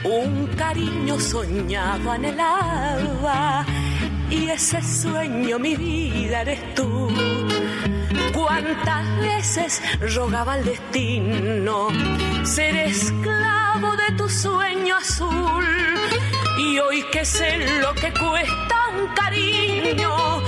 un 0.03 0.47
cariño 0.57 1.20
soñado 1.20 2.14
anhelaba 2.14 3.64
y 4.32 4.49
ese 4.49 4.82
sueño 4.82 5.59
mi 5.59 5.76
vida 5.76 6.41
eres 6.41 6.74
tú. 6.74 7.09
Cuántas 8.34 9.05
veces 9.20 9.84
rogaba 10.16 10.53
al 10.53 10.66
destino 10.66 11.89
ser 12.43 12.76
esclavo 12.76 13.95
de 13.97 14.16
tu 14.18 14.28
sueño 14.28 14.95
azul 14.97 15.66
y 16.57 16.80
hoy 16.80 17.05
que 17.12 17.24
sé 17.24 17.59
lo 17.82 17.93
que 17.93 18.12
cuesta 18.14 18.81
cariño, 19.16 20.41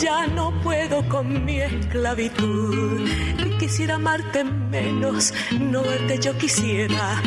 ya 0.00 0.26
no 0.26 0.52
puedo 0.62 1.08
con 1.08 1.44
mi 1.44 1.60
esclavitud. 1.60 3.08
Quisiera 3.58 3.94
amarte 3.94 4.44
menos, 4.44 5.32
no 5.58 5.82
verte 5.82 6.18
yo 6.18 6.36
quisiera, 6.36 7.22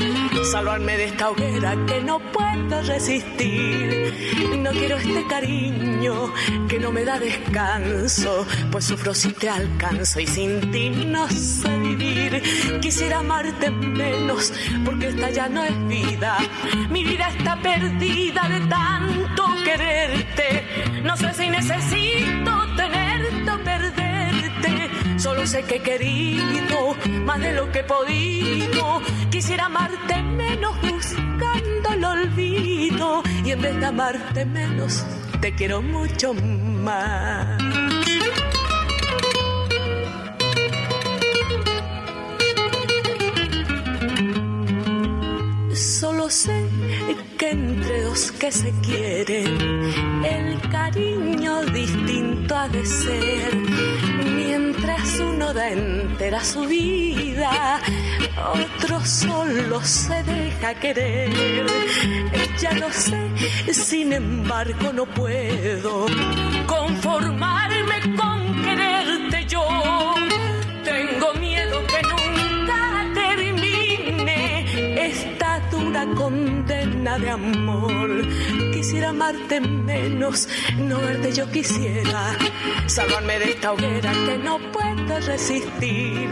salvarme 0.51 0.95
de 0.95 1.05
esta 1.05 1.31
hoguera 1.31 1.75
que 1.85 1.99
no 2.01 2.19
puedo 2.31 2.81
resistir. 2.83 4.13
No 4.59 4.71
quiero 4.71 4.97
este 4.97 5.25
cariño 5.27 6.31
que 6.67 6.79
no 6.79 6.91
me 6.91 7.03
da 7.03 7.19
descanso, 7.19 8.45
pues 8.71 8.85
sufro 8.85 9.13
si 9.13 9.33
te 9.33 9.49
alcanzo 9.49 10.19
y 10.19 10.27
sin 10.27 10.71
ti 10.71 10.89
no 10.89 11.27
sé 11.29 11.77
vivir. 11.79 12.41
Quisiera 12.79 13.19
amarte 13.19 13.71
menos, 13.71 14.53
porque 14.85 15.07
esta 15.07 15.29
ya 15.31 15.49
no 15.49 15.63
es 15.63 15.87
vida, 15.87 16.37
mi 16.89 17.03
vida 17.03 17.27
está 17.29 17.59
perdida 17.61 18.47
de 18.47 18.59
tanto 18.67 19.28
quererte. 19.69 21.01
No 21.03 21.15
sé 21.15 21.33
si 21.33 21.49
necesito 21.49 22.51
tenerte 22.75 23.51
o 23.51 23.63
perderte. 23.63 25.19
Solo 25.19 25.45
sé 25.45 25.63
que 25.63 25.75
he 25.75 25.81
querido 25.81 26.95
más 27.25 27.39
de 27.39 27.53
lo 27.53 27.71
que 27.71 27.79
he 27.79 27.83
podido. 27.83 29.01
Quisiera 29.29 29.65
amarte 29.65 30.23
menos 30.23 30.73
buscando 30.81 31.93
el 31.93 32.03
olvido. 32.03 33.23
Y 33.45 33.51
en 33.51 33.61
vez 33.61 33.79
de 33.79 33.85
amarte 33.85 34.45
menos, 34.45 35.05
te 35.41 35.53
quiero 35.53 35.81
mucho 35.81 36.33
más. 36.33 37.61
Solo 45.73 46.29
sé 46.29 46.68
que 47.37 47.49
entre 47.49 48.03
dos 48.03 48.31
que 48.31 48.51
se 48.51 48.71
quieren, 48.81 49.57
el 50.23 50.59
cariño 50.69 51.63
distinto 51.65 52.55
ha 52.55 52.67
de 52.67 52.85
ser. 52.85 53.55
Mientras 54.35 55.19
uno 55.19 55.53
da 55.53 55.69
entera 55.69 56.43
su 56.43 56.61
vida, 56.61 57.79
otro 58.53 59.03
solo 59.05 59.81
se 59.83 60.23
deja 60.23 60.73
querer. 60.75 61.65
Ya 62.59 62.73
lo 62.73 62.91
sé, 62.91 63.73
sin 63.73 64.13
embargo 64.13 64.91
no 64.93 65.05
puedo 65.05 66.05
conformarme 66.67 67.48
de 77.17 77.29
amor. 77.29 78.27
Quisiera 78.73 79.09
amarte 79.09 79.59
menos, 79.59 80.47
no 80.77 80.99
verte 80.99 81.31
yo 81.33 81.49
quisiera, 81.49 82.37
salvarme 82.85 83.39
de 83.39 83.51
esta 83.51 83.71
hoguera 83.71 84.11
que 84.11 84.37
no 84.37 84.59
puedo 84.71 85.19
resistir. 85.21 86.29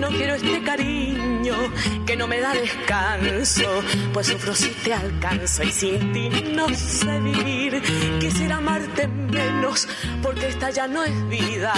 No 0.00 0.08
quiero 0.08 0.34
este 0.34 0.62
cariño 0.62 1.56
que 2.06 2.16
no 2.16 2.26
me 2.26 2.40
da 2.40 2.52
descanso, 2.52 3.82
pues 4.12 4.26
sufro 4.26 4.54
si 4.54 4.68
te 4.84 4.92
alcanzo 4.92 5.62
y 5.62 5.70
sin 5.70 6.12
ti 6.12 6.28
no 6.54 6.68
sé 6.68 7.18
vivir. 7.20 7.82
Quisiera 8.20 8.56
amarte 8.56 9.08
menos, 9.08 9.88
porque 10.22 10.48
esta 10.48 10.70
ya 10.70 10.86
no 10.86 11.02
es 11.04 11.28
vida. 11.28 11.72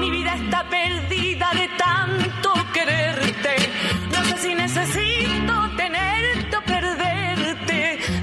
Mi 0.00 0.10
vida 0.10 0.34
está 0.34 0.68
perdida 0.68 1.50
de 1.54 1.68
tanto 1.76 2.54
quererte. 2.72 3.56
No 4.10 4.24
sé 4.24 4.38
si 4.38 4.54
necesito 4.54 5.05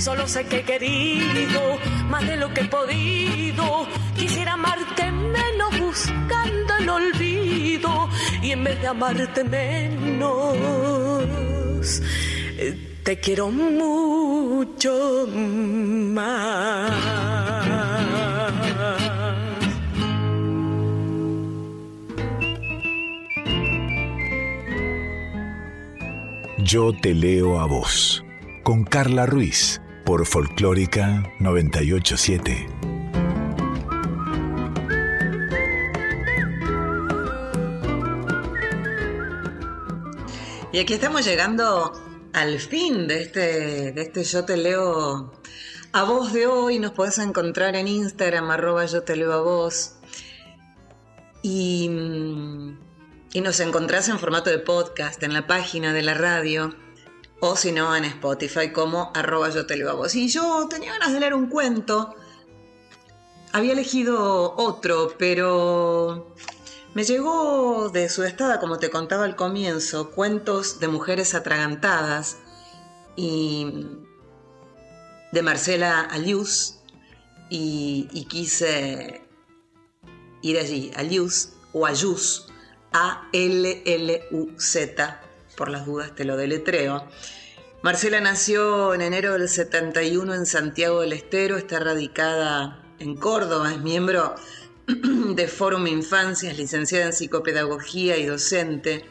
Solo 0.04 0.28
sé 0.28 0.44
que 0.44 0.58
he 0.58 0.64
querido 0.64 1.80
más 2.10 2.28
de 2.28 2.36
lo 2.36 2.54
que 2.54 2.60
he 2.60 2.66
podido. 2.66 3.88
Quisiera 4.18 4.56
amarte 4.56 5.10
menos 5.10 5.80
buscando 5.80 6.76
el 6.78 6.90
olvido. 6.90 8.10
Y 8.42 8.52
en 8.52 8.66
vez 8.66 8.82
de 8.82 8.88
amarte 8.88 9.46
menos, 9.46 10.44
eh, 12.58 13.00
te 13.02 13.18
quiero 13.22 13.50
mucho 13.50 15.26
más. 16.14 16.92
Yo 26.58 26.92
te 26.92 27.14
leo 27.14 27.62
a 27.62 27.68
vos, 27.68 28.26
con 28.64 28.84
Carla 28.84 29.26
Ruiz, 29.26 29.80
por 30.06 30.26
Folclórica 30.26 31.24
987. 31.40 32.68
Y 40.72 40.80
aquí 40.80 40.94
estamos 40.94 41.24
llegando 41.24 41.94
al 42.34 42.60
fin 42.60 43.08
de 43.08 43.22
este, 43.22 43.92
de 43.92 44.02
este 44.02 44.24
Yo 44.24 44.44
Te 44.44 44.58
Leo 44.58 45.32
a 45.92 46.04
Vos 46.04 46.34
de 46.34 46.48
hoy. 46.48 46.80
Nos 46.80 46.92
podés 46.92 47.20
encontrar 47.20 47.76
en 47.76 47.88
Instagram, 47.88 48.50
arroba 48.50 48.86
Yo 48.86 49.04
Te 49.04 49.16
Leo 49.16 49.34
a 49.34 49.42
Vos. 49.42 49.96
Y, 51.44 51.90
y 53.34 53.42
nos 53.42 53.60
encontrás 53.60 54.10
en 54.10 54.20
formato 54.20 54.50
de 54.50 54.60
podcast 54.60 55.22
en 55.24 55.34
la 55.34 55.46
página 55.46 55.94
de 55.94 56.02
la 56.02 56.14
radio 56.14 56.76
o 57.46 57.58
si 57.58 57.74
no 57.74 57.94
en 57.94 58.06
Spotify 58.06 58.72
como 58.72 59.12
arroba 59.14 59.50
Yo 59.50 59.66
Te 59.66 59.76
Leo 59.76 59.90
a 59.90 59.94
Vos. 59.96 60.16
Y 60.16 60.30
yo 60.30 60.66
tenía 60.70 60.94
ganas 60.94 61.12
de 61.12 61.20
leer 61.20 61.34
un 61.34 61.48
cuento. 61.48 62.16
Había 63.52 63.74
elegido 63.74 64.56
otro, 64.56 65.14
pero 65.18 66.34
me 66.94 67.04
llegó 67.04 67.90
de 67.90 68.08
su 68.08 68.24
estada, 68.24 68.62
como 68.62 68.80
te 68.80 68.90
contaba 68.90 69.26
al 69.26 69.36
comienzo, 69.36 70.12
cuentos 70.12 70.80
de 70.80 70.88
mujeres 70.88 71.36
atragantadas 71.36 72.38
y 73.18 73.88
de 75.34 75.42
Marcela 75.42 76.00
Alius 76.00 76.80
y, 77.50 78.08
y 78.14 78.24
quise 78.24 79.22
ir 80.42 80.58
allí, 80.58 80.94
Alius 80.96 81.50
o 81.74 81.86
Ayus, 81.86 82.48
A-L-L-U-Z, 82.94 83.34
por 85.56 85.70
las 85.70 85.86
dudas 85.86 86.16
te 86.16 86.26
lo 86.26 86.38
deletreo. 86.38 87.08
Marcela 87.82 88.22
nació 88.22 88.94
en 88.94 89.02
enero 89.02 89.34
del 89.34 89.50
71 89.50 90.34
en 90.34 90.46
Santiago 90.46 91.02
del 91.02 91.14
Estero, 91.14 91.58
está 91.58 91.80
radicada 91.80 92.82
en 93.00 93.16
Córdoba, 93.16 93.74
es 93.74 93.80
miembro 93.80 94.36
de 94.88 95.48
Fórum 95.48 95.88
Infancias, 95.88 96.58
licenciada 96.58 97.08
en 97.08 97.14
psicopedagogía 97.14 98.18
y 98.18 98.26
docente, 98.26 99.06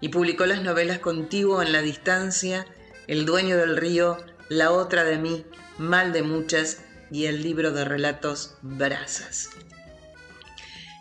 y 0.00 0.08
publicó 0.08 0.46
las 0.46 0.62
novelas 0.62 1.00
Contigo 1.00 1.62
en 1.62 1.72
la 1.72 1.82
distancia, 1.82 2.66
El 3.06 3.26
dueño 3.26 3.56
del 3.56 3.76
río, 3.76 4.16
La 4.48 4.70
otra 4.70 5.04
de 5.04 5.18
mí, 5.18 5.44
Mal 5.76 6.12
de 6.12 6.22
muchas 6.22 6.78
y 7.10 7.26
el 7.26 7.42
libro 7.42 7.72
de 7.72 7.84
relatos 7.84 8.56
Brasas. 8.62 9.50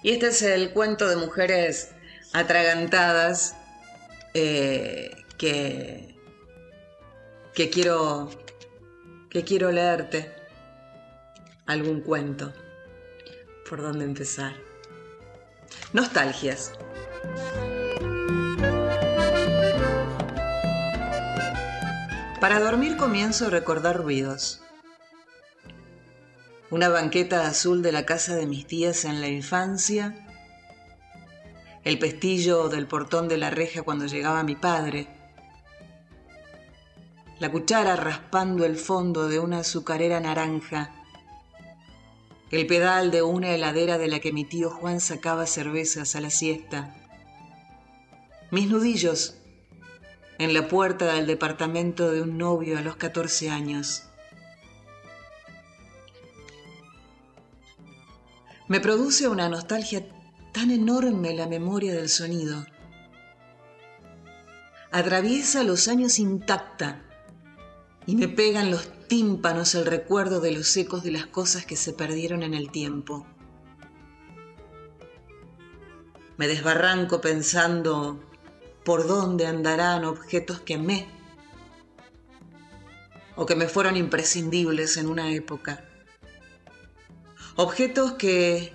Y 0.03 0.11
este 0.11 0.27
es 0.27 0.41
el 0.41 0.71
cuento 0.71 1.07
de 1.07 1.15
mujeres 1.15 1.91
atragantadas 2.33 3.55
eh, 4.33 5.23
que, 5.37 6.15
que, 7.53 7.69
quiero, 7.69 8.29
que 9.29 9.43
quiero 9.43 9.71
leerte 9.71 10.33
algún 11.65 12.01
cuento 12.01 12.53
por 13.69 13.81
dónde 13.81 14.05
empezar. 14.05 14.53
Nostalgias. 15.93 16.73
Para 22.39 22.59
dormir 22.59 22.97
comienzo 22.97 23.47
a 23.47 23.49
recordar 23.49 23.97
ruidos. 23.97 24.59
una 26.73 26.89
banqueta 26.89 27.45
azul 27.45 27.83
de 27.83 27.91
la 27.91 28.03
casa 28.03 28.35
de 28.35 28.47
mis 28.47 28.65
tías 28.65 29.05
en 29.05 29.21
la 29.21 29.27
infancia, 29.27 30.22
el 31.83 31.99
pestillo 31.99 32.69
del 32.69 32.87
portón 32.87 33.27
de 33.27 33.37
la 33.37 33.49
reja 33.49 33.81
cuando 33.81 34.05
llegaba 34.05 34.43
mi 34.43 34.55
padre, 34.55 35.07
la 37.39 37.51
cuchara 37.51 37.97
raspando 37.97 38.63
el 38.63 38.77
fondo 38.77 39.27
de 39.27 39.39
una 39.39 39.59
azucarera 39.59 40.21
naranja, 40.21 40.95
el 42.51 42.67
pedal 42.67 43.11
de 43.11 43.21
una 43.21 43.49
heladera 43.49 43.97
de 43.97 44.07
la 44.07 44.19
que 44.19 44.31
mi 44.31 44.45
tío 44.45 44.69
Juan 44.69 45.01
sacaba 45.01 45.45
cervezas 45.45 46.15
a 46.15 46.21
la 46.21 46.29
siesta, 46.29 46.95
mis 48.49 48.69
nudillos 48.69 49.35
en 50.37 50.53
la 50.53 50.69
puerta 50.69 51.13
del 51.13 51.27
departamento 51.27 52.11
de 52.11 52.21
un 52.21 52.37
novio 52.37 52.77
a 52.77 52.81
los 52.81 52.95
14 52.95 53.49
años. 53.49 54.03
Me 58.69 58.79
produce 58.79 59.27
una 59.27 59.49
nostalgia 59.49 60.05
tan 60.53 60.71
enorme 60.71 61.33
la 61.33 61.47
memoria 61.47 61.93
del 61.93 62.07
sonido. 62.07 62.65
Atraviesa 64.91 65.63
los 65.63 65.87
años 65.87 66.19
intacta 66.19 67.01
y 68.05 68.15
me 68.15 68.27
pegan 68.27 68.69
los 68.69 68.87
tímpanos 69.07 69.73
el 69.73 69.85
recuerdo 69.87 70.39
de 70.39 70.51
los 70.51 70.77
ecos 70.77 71.03
de 71.03 71.11
las 71.11 71.25
cosas 71.25 71.65
que 71.65 71.75
se 71.75 71.91
perdieron 71.93 72.43
en 72.43 72.53
el 72.53 72.69
tiempo. 72.69 73.25
Me 76.37 76.47
desbarranco 76.47 77.19
pensando 77.19 78.19
por 78.85 79.07
dónde 79.07 79.47
andarán 79.47 80.05
objetos 80.05 80.59
que 80.59 80.75
amé 80.75 81.07
o 83.35 83.47
que 83.47 83.55
me 83.55 83.67
fueron 83.67 83.97
imprescindibles 83.97 84.97
en 84.97 85.07
una 85.07 85.31
época. 85.31 85.83
Objetos 87.55 88.13
que 88.13 88.71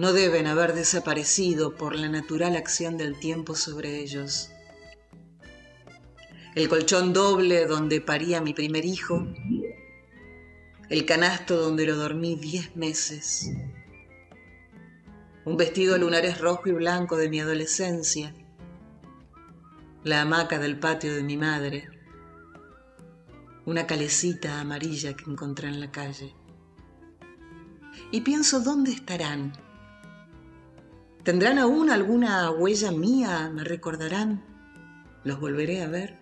no 0.00 0.14
deben 0.14 0.46
haber 0.46 0.72
desaparecido 0.72 1.74
por 1.74 1.94
la 1.94 2.08
natural 2.08 2.56
acción 2.56 2.96
del 2.96 3.18
tiempo 3.18 3.54
sobre 3.54 3.98
ellos. 3.98 4.50
El 6.54 6.70
colchón 6.70 7.12
doble 7.12 7.66
donde 7.66 8.00
paría 8.00 8.40
mi 8.40 8.54
primer 8.54 8.86
hijo, 8.86 9.26
el 10.88 11.04
canasto 11.04 11.58
donde 11.58 11.84
lo 11.84 11.96
dormí 11.96 12.34
diez 12.34 12.74
meses, 12.74 13.50
un 15.44 15.58
vestido 15.58 15.98
lunares 15.98 16.40
rojo 16.40 16.70
y 16.70 16.72
blanco 16.72 17.18
de 17.18 17.28
mi 17.28 17.40
adolescencia, 17.40 18.34
la 20.02 20.22
hamaca 20.22 20.58
del 20.58 20.78
patio 20.78 21.14
de 21.14 21.22
mi 21.22 21.36
madre, 21.36 21.90
una 23.66 23.86
calecita 23.86 24.62
amarilla 24.62 25.14
que 25.14 25.30
encontré 25.30 25.68
en 25.68 25.78
la 25.78 25.92
calle. 25.92 26.34
Y 28.10 28.22
pienso 28.22 28.60
dónde 28.60 28.92
estarán. 28.92 29.52
¿Tendrán 31.24 31.58
aún 31.58 31.90
alguna 31.90 32.50
huella 32.50 32.90
mía? 32.92 33.50
¿Me 33.52 33.64
recordarán? 33.64 34.44
¿Los 35.24 35.38
volveré 35.40 35.82
a 35.82 35.88
ver? 35.88 36.18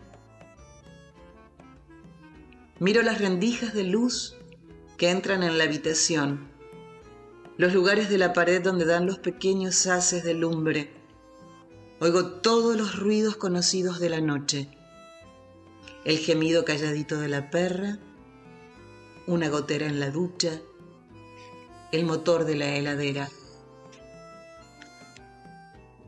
Miro 2.81 3.03
las 3.03 3.21
rendijas 3.21 3.75
de 3.75 3.85
luz 3.85 4.37
que 4.97 5.11
entran 5.11 5.43
en 5.43 5.59
la 5.59 5.65
habitación, 5.65 6.49
los 7.57 7.75
lugares 7.75 8.09
de 8.09 8.19
la 8.19 8.33
pared 8.33 8.63
donde 8.63 8.85
dan 8.85 9.07
los 9.07 9.19
pequeños 9.19 9.87
haces 9.87 10.23
de 10.23 10.35
lumbre 10.35 10.99
Oigo 12.01 12.27
todos 12.27 12.77
los 12.77 12.97
ruidos 12.97 13.35
conocidos 13.35 13.99
de 13.99 14.09
la 14.09 14.21
noche. 14.21 14.69
El 16.05 16.19
gemido 16.19 16.65
calladito 16.65 17.19
de 17.19 17.27
la 17.27 17.51
perra, 17.51 17.99
una 19.27 19.49
gotera 19.49 19.87
en 19.87 19.99
la 19.99 20.13
ducha, 20.13 20.61
el 21.91 22.05
motor 22.05 22.45
de 22.45 22.55
la 22.55 22.77
heladera. 22.77 23.29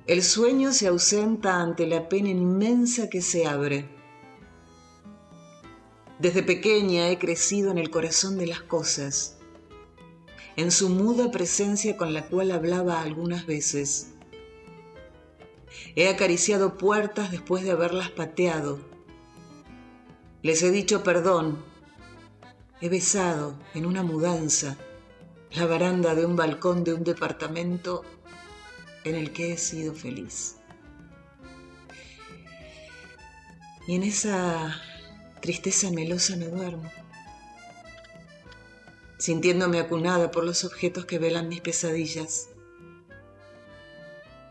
El 0.07 0.23
sueño 0.23 0.73
se 0.73 0.89
ausenta 0.89 1.61
ante 1.61 1.87
la 1.87 2.09
pena 2.09 2.31
inmensa 2.31 3.09
que 3.09 3.23
se 3.23 3.47
abre. 3.47 3.89
Desde 6.19 6.43
pequeña 6.43 7.09
he 7.09 7.19
crecido 7.19 7.71
en 7.71 7.79
el 7.79 7.91
corazón 7.91 8.37
de 8.37 8.47
las 8.47 8.61
cosas, 8.63 9.39
en 10.57 10.71
su 10.71 10.89
muda 10.89 11.31
presencia 11.31 11.97
con 11.97 12.13
la 12.13 12.27
cual 12.27 12.51
hablaba 12.51 13.01
algunas 13.01 13.47
veces 13.47 14.11
He 15.97 16.09
acariciado 16.09 16.79
puertas 16.79 17.31
después 17.31 17.65
de 17.65 17.73
haberlas 17.73 18.11
pateado. 18.11 18.79
Les 20.43 20.63
he 20.63 20.71
dicho 20.71 21.03
perdón. 21.03 21.63
He 22.81 22.89
besado 22.89 23.55
en 23.75 23.87
una 23.87 24.03
mudanza 24.03 24.77
la 25.53 25.67
baranda 25.67 26.15
de 26.15 26.25
un 26.25 26.37
balcón 26.37 26.85
de 26.85 26.95
un 26.95 27.05
departamento 27.05 28.05
en 29.05 29.15
el 29.15 29.33
que 29.33 29.53
he 29.53 29.57
sido 29.57 29.95
feliz. 29.95 30.57
Y 33.87 33.97
en 33.97 34.03
esa 34.03 34.81
tristeza 35.41 35.91
melosa 35.91 36.37
me 36.37 36.47
duermo, 36.47 36.91
sintiéndome 39.19 39.81
acunada 39.81 40.31
por 40.31 40.45
los 40.45 40.65
objetos 40.65 41.07
que 41.07 41.19
velan 41.19 41.49
mis 41.49 41.61
pesadillas. 41.61 42.49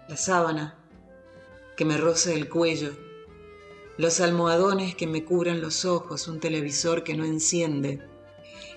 La 0.08 0.18
sábana 0.18 0.76
que 1.78 1.86
me 1.86 1.98
roza 1.98 2.34
el 2.34 2.50
cuello, 2.50 2.92
los 3.98 4.20
almohadones 4.20 4.96
que 4.96 5.08
me 5.08 5.24
cubran 5.24 5.62
los 5.62 5.86
ojos, 5.86 6.28
un 6.28 6.40
televisor 6.40 7.04
que 7.04 7.16
no 7.16 7.26
enciende 7.26 8.02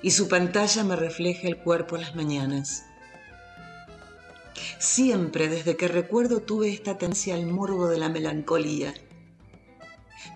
y 0.03 0.11
su 0.11 0.29
pantalla 0.29 0.85
me 0.85 0.97
refleja 0.97 1.49
el 1.49 1.59
cuerpo 1.59 1.97
las 1.97 2.14
mañanas. 2.14 2.85
Siempre 4.78 5.48
desde 5.48 5.76
que 5.76 5.88
recuerdo 5.88 6.40
tuve 6.40 6.70
esta 6.70 6.98
tendencia 6.98 7.34
al 7.34 7.46
morbo 7.46 7.88
de 7.88 7.98
la 7.98 8.09
melancolía. 8.09 8.94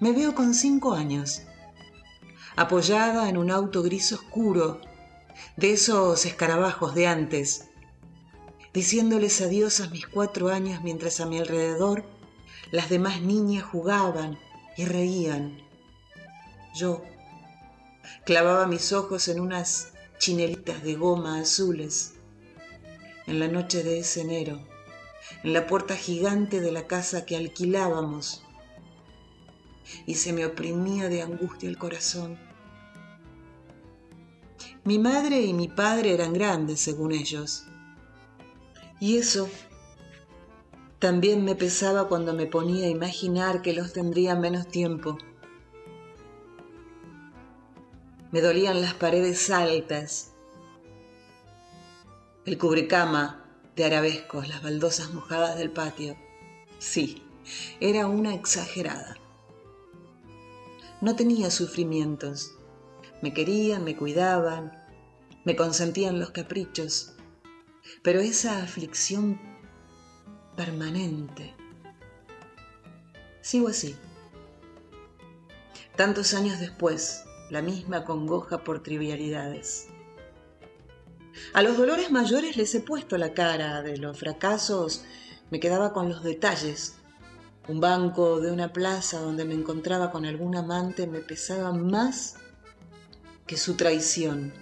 Me 0.00 0.12
veo 0.12 0.34
con 0.34 0.54
cinco 0.54 0.94
años, 0.94 1.42
apoyada 2.56 3.28
en 3.28 3.36
un 3.36 3.50
auto 3.50 3.82
gris 3.82 4.12
oscuro, 4.12 4.80
de 5.56 5.72
esos 5.72 6.26
escarabajos 6.26 6.94
de 6.94 7.06
antes, 7.06 7.68
diciéndoles 8.72 9.40
adiós 9.40 9.80
a 9.80 9.88
mis 9.88 10.06
cuatro 10.06 10.48
años 10.48 10.82
mientras 10.82 11.20
a 11.20 11.26
mi 11.26 11.38
alrededor 11.38 12.04
las 12.70 12.88
demás 12.88 13.22
niñas 13.22 13.64
jugaban 13.64 14.38
y 14.76 14.84
reían. 14.84 15.58
Yo 16.74 17.02
clavaba 18.24 18.66
mis 18.66 18.92
ojos 18.92 19.28
en 19.28 19.40
unas 19.40 19.92
chinelitas 20.18 20.82
de 20.82 20.94
goma 20.94 21.40
azules. 21.40 22.15
En 23.27 23.41
la 23.41 23.49
noche 23.49 23.83
de 23.83 23.99
ese 23.99 24.20
enero, 24.20 24.61
en 25.43 25.53
la 25.53 25.66
puerta 25.66 25.97
gigante 25.97 26.61
de 26.61 26.70
la 26.70 26.87
casa 26.87 27.27
que 27.27 27.37
alquilábamos, 27.37 28.43
y 30.07 30.14
se 30.14 30.33
me 30.33 30.47
oprimía 30.47 31.09
de 31.09 31.22
angustia 31.22 31.68
el 31.68 31.79
corazón. 31.79 32.39
Mi 34.85 34.99
madre 34.99 35.41
y 35.43 35.53
mi 35.53 35.68
padre 35.68 36.14
eran 36.14 36.33
grandes, 36.33 36.81
según 36.81 37.12
ellos, 37.12 37.64
y 39.01 39.16
eso 39.16 39.49
también 40.99 41.45
me 41.45 41.55
pesaba 41.55 42.09
cuando 42.09 42.33
me 42.33 42.47
ponía 42.47 42.87
a 42.87 42.91
imaginar 42.91 43.61
que 43.61 43.72
los 43.72 43.93
tendría 43.93 44.35
menos 44.35 44.68
tiempo. 44.68 45.18
Me 48.33 48.41
dolían 48.41 48.81
las 48.81 48.95
paredes 48.95 49.51
altas, 49.51 50.33
el 52.47 52.59
cubrecama 52.59 53.44
de 53.74 53.84
arabescos, 53.84 54.49
las 54.49 54.62
baldosas 54.62 55.12
mojadas 55.12 55.59
del 55.59 55.72
patio. 55.72 56.16
Sí, 56.78 57.24
era 57.80 58.07
una 58.07 58.34
exagerada. 58.34 59.16
No 61.01 61.16
tenía 61.16 61.51
sufrimientos. 61.51 62.53
Me 63.20 63.34
querían, 63.34 63.82
me 63.82 63.97
cuidaban, 63.97 64.72
me 65.44 65.57
consentían 65.57 66.20
los 66.20 66.30
caprichos. 66.30 67.14
Pero 68.03 68.20
esa 68.20 68.62
aflicción 68.62 69.40
permanente. 70.57 71.53
Sigo 73.40 73.68
así. 73.68 73.97
Tantos 75.97 76.32
años 76.32 76.61
después, 76.61 77.24
la 77.51 77.61
misma 77.61 78.05
congoja 78.05 78.62
por 78.62 78.82
trivialidades. 78.84 79.88
A 81.53 81.62
los 81.62 81.76
dolores 81.76 82.11
mayores 82.11 82.57
les 82.57 82.74
he 82.74 82.80
puesto 82.80 83.18
la 83.18 83.32
cara, 83.32 83.82
de 83.82 83.97
los 83.97 84.18
fracasos 84.18 85.05
me 85.51 85.61
quedaba 85.61 85.93
con 85.93 86.09
los 86.09 86.22
detalles. 86.22 86.95
Un 87.68 87.80
banco 87.80 88.41
de 88.41 88.53
una 88.53 88.72
plaza 88.72 89.20
donde 89.20 89.45
me 89.45 89.55
encontraba 89.55 90.11
con 90.11 90.24
algún 90.24 90.57
amante 90.57 91.07
me 91.07 91.20
pesaba 91.20 91.72
más 91.72 92.37
que 93.47 93.57
su 93.57 93.74
traición. 93.74 94.53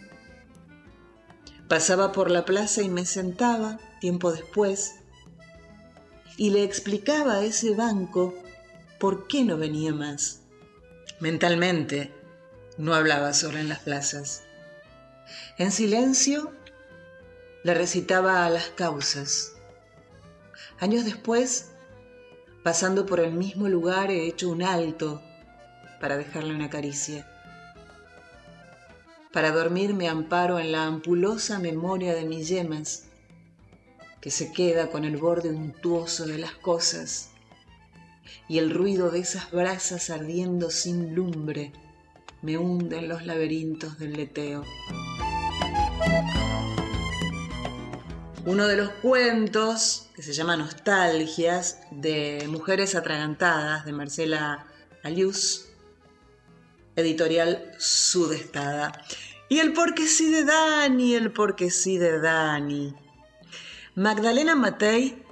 Pasaba 1.69 2.13
por 2.13 2.31
la 2.31 2.45
plaza 2.45 2.83
y 2.83 2.89
me 2.89 3.07
sentaba, 3.07 3.79
tiempo 4.01 4.33
después, 4.33 4.97
y 6.37 6.51
le 6.51 6.65
explicaba 6.65 7.35
a 7.35 7.45
ese 7.45 7.75
banco 7.75 8.35
por 8.99 9.27
qué 9.27 9.45
no 9.45 9.57
venía 9.57 9.93
más. 9.93 10.41
Mentalmente 11.21 12.13
no 12.77 12.95
hablaba 12.95 13.33
solo 13.33 13.59
en 13.59 13.69
las 13.69 13.81
plazas. 13.81 14.43
En 15.59 15.73
silencio 15.73 16.53
le 17.65 17.73
recitaba 17.73 18.49
las 18.51 18.69
causas. 18.69 19.55
Años 20.79 21.07
después, 21.07 21.71
pasando 22.63 23.07
por 23.07 23.21
el 23.21 23.33
mismo 23.33 23.69
lugar, 23.69 24.11
he 24.11 24.27
hecho 24.27 24.51
un 24.51 24.63
alto 24.63 25.23
para 25.99 26.19
dejarle 26.19 26.55
una 26.55 26.69
caricia. 26.69 27.27
Para 29.33 29.51
dormir 29.51 29.95
me 29.95 30.09
amparo 30.09 30.59
en 30.59 30.73
la 30.73 30.85
ampulosa 30.85 31.59
memoria 31.59 32.15
de 32.15 32.27
mis 32.27 32.49
yemas, 32.49 33.05
que 34.21 34.31
se 34.31 34.53
queda 34.53 34.91
con 34.91 35.07
el 35.07 35.17
borde 35.17 35.49
untuoso 35.49 36.27
de 36.27 36.39
las 36.39 36.53
cosas 36.53 37.31
y 38.47 38.59
el 38.59 38.71
ruido 38.71 39.11
de 39.11 39.21
esas 39.21 39.51
brasas 39.51 40.11
ardiendo 40.11 40.71
sin 40.71 41.15
lumbre 41.15 41.73
me 42.43 42.59
hunde 42.59 42.99
en 42.99 43.09
los 43.09 43.25
laberintos 43.25 43.99
del 43.99 44.13
leteo. 44.13 44.65
Uno 48.47 48.67
de 48.67 48.77
los 48.77 48.91
cuentos 48.91 50.11
que 50.15 50.23
se 50.23 50.35
llama 50.35 50.59
Nostalgias 50.59 51.79
de 51.91 52.45
Mujeres 52.47 52.95
Atragantadas 52.95 53.87
de 53.87 53.93
Marcela 53.93 54.67
Alius, 55.03 55.71
editorial 56.95 57.73
Sudestada. 57.79 58.93
Y 59.49 59.61
el 59.61 59.73
porque 59.73 60.07
sí 60.07 60.31
de 60.31 60.45
Dani, 60.45 61.15
el 61.15 61.33
porque 61.33 61.71
sí 61.71 61.97
de 61.97 62.21
Dani. 62.21 62.95
Magdalena 63.95 64.55
Matei 64.55 65.23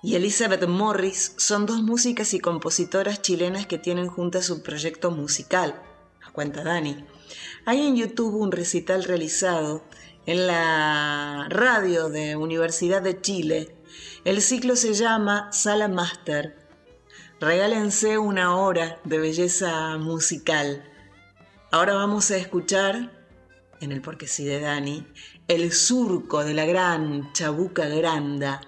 y 0.00 0.14
Elizabeth 0.14 0.68
Morris 0.68 1.34
son 1.38 1.66
dos 1.66 1.82
músicas 1.82 2.34
y 2.34 2.38
compositoras 2.38 3.20
chilenas 3.20 3.66
que 3.66 3.78
tienen 3.78 4.06
juntas 4.06 4.44
su 4.44 4.62
proyecto 4.62 5.10
musical, 5.10 5.74
nos 6.20 6.30
cuenta 6.30 6.62
Dani. 6.62 7.04
Hay 7.64 7.84
en 7.84 7.96
YouTube 7.96 8.36
un 8.36 8.52
recital 8.52 9.02
realizado 9.02 9.82
en 10.26 10.46
la 10.46 11.46
radio 11.48 12.08
de 12.08 12.36
Universidad 12.36 13.02
de 13.02 13.20
Chile. 13.20 13.74
El 14.24 14.40
ciclo 14.40 14.76
se 14.76 14.94
llama 14.94 15.52
Sala 15.52 15.88
Master. 15.88 16.56
Regálense 17.40 18.18
una 18.18 18.56
hora 18.56 19.00
de 19.04 19.18
belleza 19.18 19.98
musical. 19.98 20.84
Ahora 21.72 21.94
vamos 21.94 22.30
a 22.30 22.36
escuchar, 22.36 23.10
en 23.80 23.90
el 23.90 24.00
Porque 24.00 24.28
sí 24.28 24.44
de 24.44 24.60
Dani, 24.60 25.06
el 25.48 25.72
surco 25.72 26.44
de 26.44 26.54
la 26.54 26.66
gran 26.66 27.32
Chabuca 27.32 27.88
Granda 27.88 28.60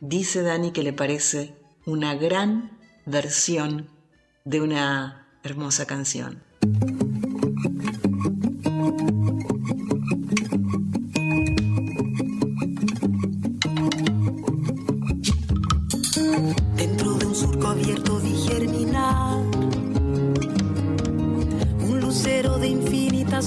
dice 0.00 0.42
Dani 0.42 0.70
que 0.70 0.82
le 0.82 0.92
parece 0.92 1.56
una 1.84 2.14
gran 2.14 2.78
versión 3.06 3.90
de 4.44 4.60
una 4.60 5.28
hermosa 5.42 5.86
canción. 5.86 6.44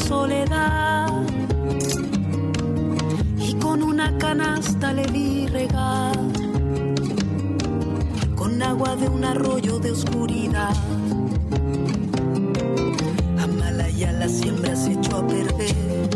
Soledad 0.08 1.08
y 3.40 3.54
con 3.56 3.84
una 3.84 4.18
canasta 4.18 4.94
le 4.94 5.06
vi 5.08 5.48
regar 5.48 6.38
agua 8.68 8.96
de 8.98 9.08
un 9.08 9.24
arroyo 9.24 9.80
de 9.80 9.92
oscuridad. 9.92 10.76
Amalaya 13.40 14.12
la 14.12 14.28
siembra 14.28 14.76
se 14.76 14.92
echó 14.92 15.18
a 15.18 15.28
perder 15.28 16.10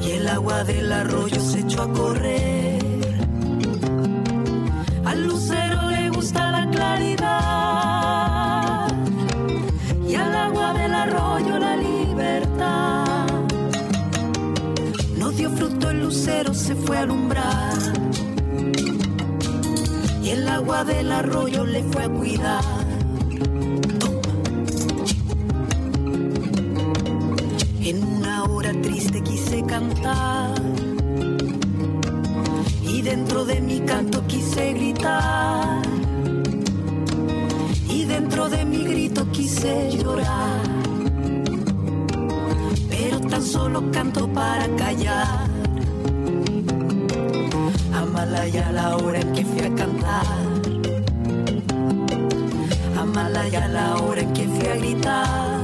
y 0.00 0.10
el 0.10 0.28
agua 0.28 0.64
del 0.64 0.90
arroyo 0.90 1.40
se 1.40 1.60
echó 1.60 1.82
a 1.82 1.92
correr. 1.92 2.61
Lucero, 16.22 16.54
se 16.54 16.76
fue 16.76 16.98
a 16.98 17.00
alumbrar 17.00 17.72
el 20.24 20.48
agua 20.48 20.84
del 20.84 21.10
arroyo 21.10 21.66
le 21.66 21.82
fue 21.82 22.04
a 22.04 22.08
cuidar. 22.08 22.64
En 27.80 28.04
una 28.04 28.44
hora 28.44 28.72
triste 28.80 29.20
quise 29.22 29.62
cantar 29.64 30.54
y 32.82 33.02
dentro 33.02 33.44
de 33.44 33.60
mi 33.60 33.80
canto 33.80 34.24
quise 34.26 34.72
gritar 34.74 35.82
y 37.88 38.04
dentro 38.04 38.48
de 38.48 38.64
mi 38.64 38.84
grito 38.84 39.30
quise 39.32 39.90
llorar. 39.98 40.62
Pero 42.88 43.20
tan 43.20 43.42
solo 43.42 43.90
canto 43.90 44.32
para 44.32 44.66
callar 44.76 45.71
Amalaya 47.94 48.72
la 48.72 48.96
hora 48.96 49.20
en 49.20 49.32
que 49.32 49.44
fui 49.44 49.60
a 49.60 49.74
cantar. 49.74 50.26
Amalaya 52.98 53.68
la 53.68 53.96
hora 53.96 54.20
en 54.22 54.32
que 54.32 54.46
fui 54.48 54.66
a 54.66 54.76
gritar. 54.76 55.60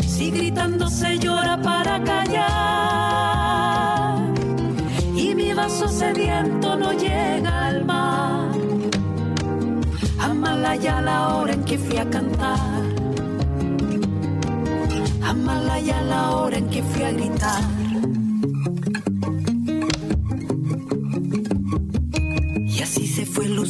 Si 0.00 0.30
gritando 0.30 0.88
se 0.88 1.18
llora 1.18 1.60
para 1.62 2.02
callar. 2.02 2.48
Y 5.14 5.34
mi 5.34 5.52
vaso 5.52 5.88
sediento 5.88 6.76
no 6.76 6.92
llega 6.92 7.66
al 7.68 7.84
mar. 7.84 8.50
Amalaya 10.20 11.00
la 11.00 11.36
hora 11.36 11.52
en 11.52 11.64
que 11.64 11.78
fui 11.78 11.96
a 11.96 12.10
cantar. 12.10 12.82
Amalaya 15.22 16.02
la 16.02 16.30
hora 16.32 16.58
en 16.58 16.68
que 16.68 16.82
fui 16.82 17.02
a 17.02 17.12
gritar. 17.12 17.77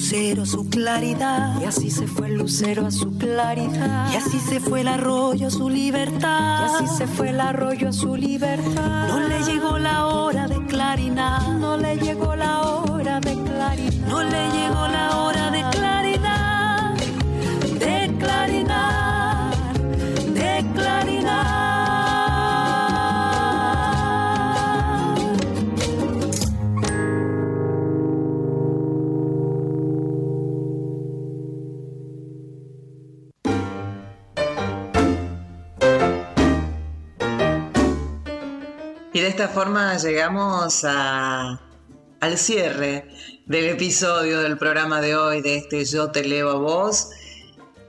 Lucero 0.09 0.43
a 0.45 0.47
su 0.47 0.67
claridad. 0.71 1.61
Y 1.61 1.65
así 1.67 1.91
se 1.91 2.07
fue 2.07 2.29
el 2.29 2.39
lucero 2.39 2.87
a 2.87 2.91
su 2.91 3.19
claridad. 3.19 4.11
Y 4.11 4.17
así 4.17 4.39
se 4.39 4.59
fue 4.59 4.81
el 4.81 4.89
arroyo 4.89 5.49
a 5.49 5.51
su 5.51 5.69
libertad. 5.69 6.61
Y 6.63 6.65
así 6.65 6.97
se 6.97 7.07
fue 7.07 7.29
el 7.29 7.39
arroyo 7.39 7.91
a 7.91 7.93
su 7.93 8.17
libertad. 8.17 9.09
No 9.09 9.21
le 9.21 9.43
llegó 9.43 9.79
la 9.79 10.07
hora 10.07 10.49
de 10.49 10.65
clarinar. 10.65 11.47
No 11.61 11.77
le 11.77 11.97
llegó 11.97 12.35
la 12.37 12.61
hora 12.63 13.21
de 13.21 13.35
clarinar. 13.35 14.09
No 14.09 14.23
le 14.23 14.51
llegó 14.51 14.89
la 14.89 15.19
hora 15.19 15.51
de. 15.51 15.78
Esta 39.41 39.55
forma 39.55 39.97
llegamos 39.99 40.84
al 40.84 41.59
cierre 42.39 43.07
del 43.47 43.66
episodio 43.66 44.41
del 44.41 44.59
programa 44.59 45.01
de 45.01 45.14
hoy, 45.14 45.43
de 45.43 45.59
este 45.59 45.84
Yo 45.84 46.11
te 46.11 46.24
leo 46.24 46.51
a 46.51 46.55
vos. 46.55 47.11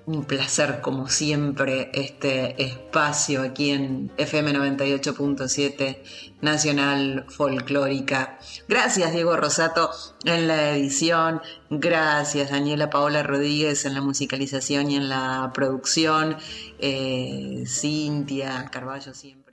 Un 0.06 0.26
placer, 0.26 0.80
como 0.80 1.10
siempre, 1.10 1.90
este 1.96 2.62
espacio 2.64 3.42
aquí 3.42 3.72
en 3.72 4.12
FM 4.18 4.54
98.7 4.54 6.04
Nacional 6.42 7.26
Folclórica. 7.30 8.38
Gracias, 8.68 9.12
Diego 9.12 9.36
Rosato, 9.36 9.90
en 10.26 10.48
la 10.48 10.76
edición. 10.76 11.42
Gracias, 11.72 12.52
Daniela 12.52 12.92
Paola 12.92 13.24
Rodríguez, 13.24 13.86
en 13.86 13.96
la 13.96 14.02
musicalización 14.02 14.92
y 14.92 14.98
en 14.98 15.10
la 15.10 15.50
producción. 15.56 16.38
Eh, 16.78 17.64
Cintia 17.66 18.70
Carballo, 18.72 19.16
siempre. 19.16 19.49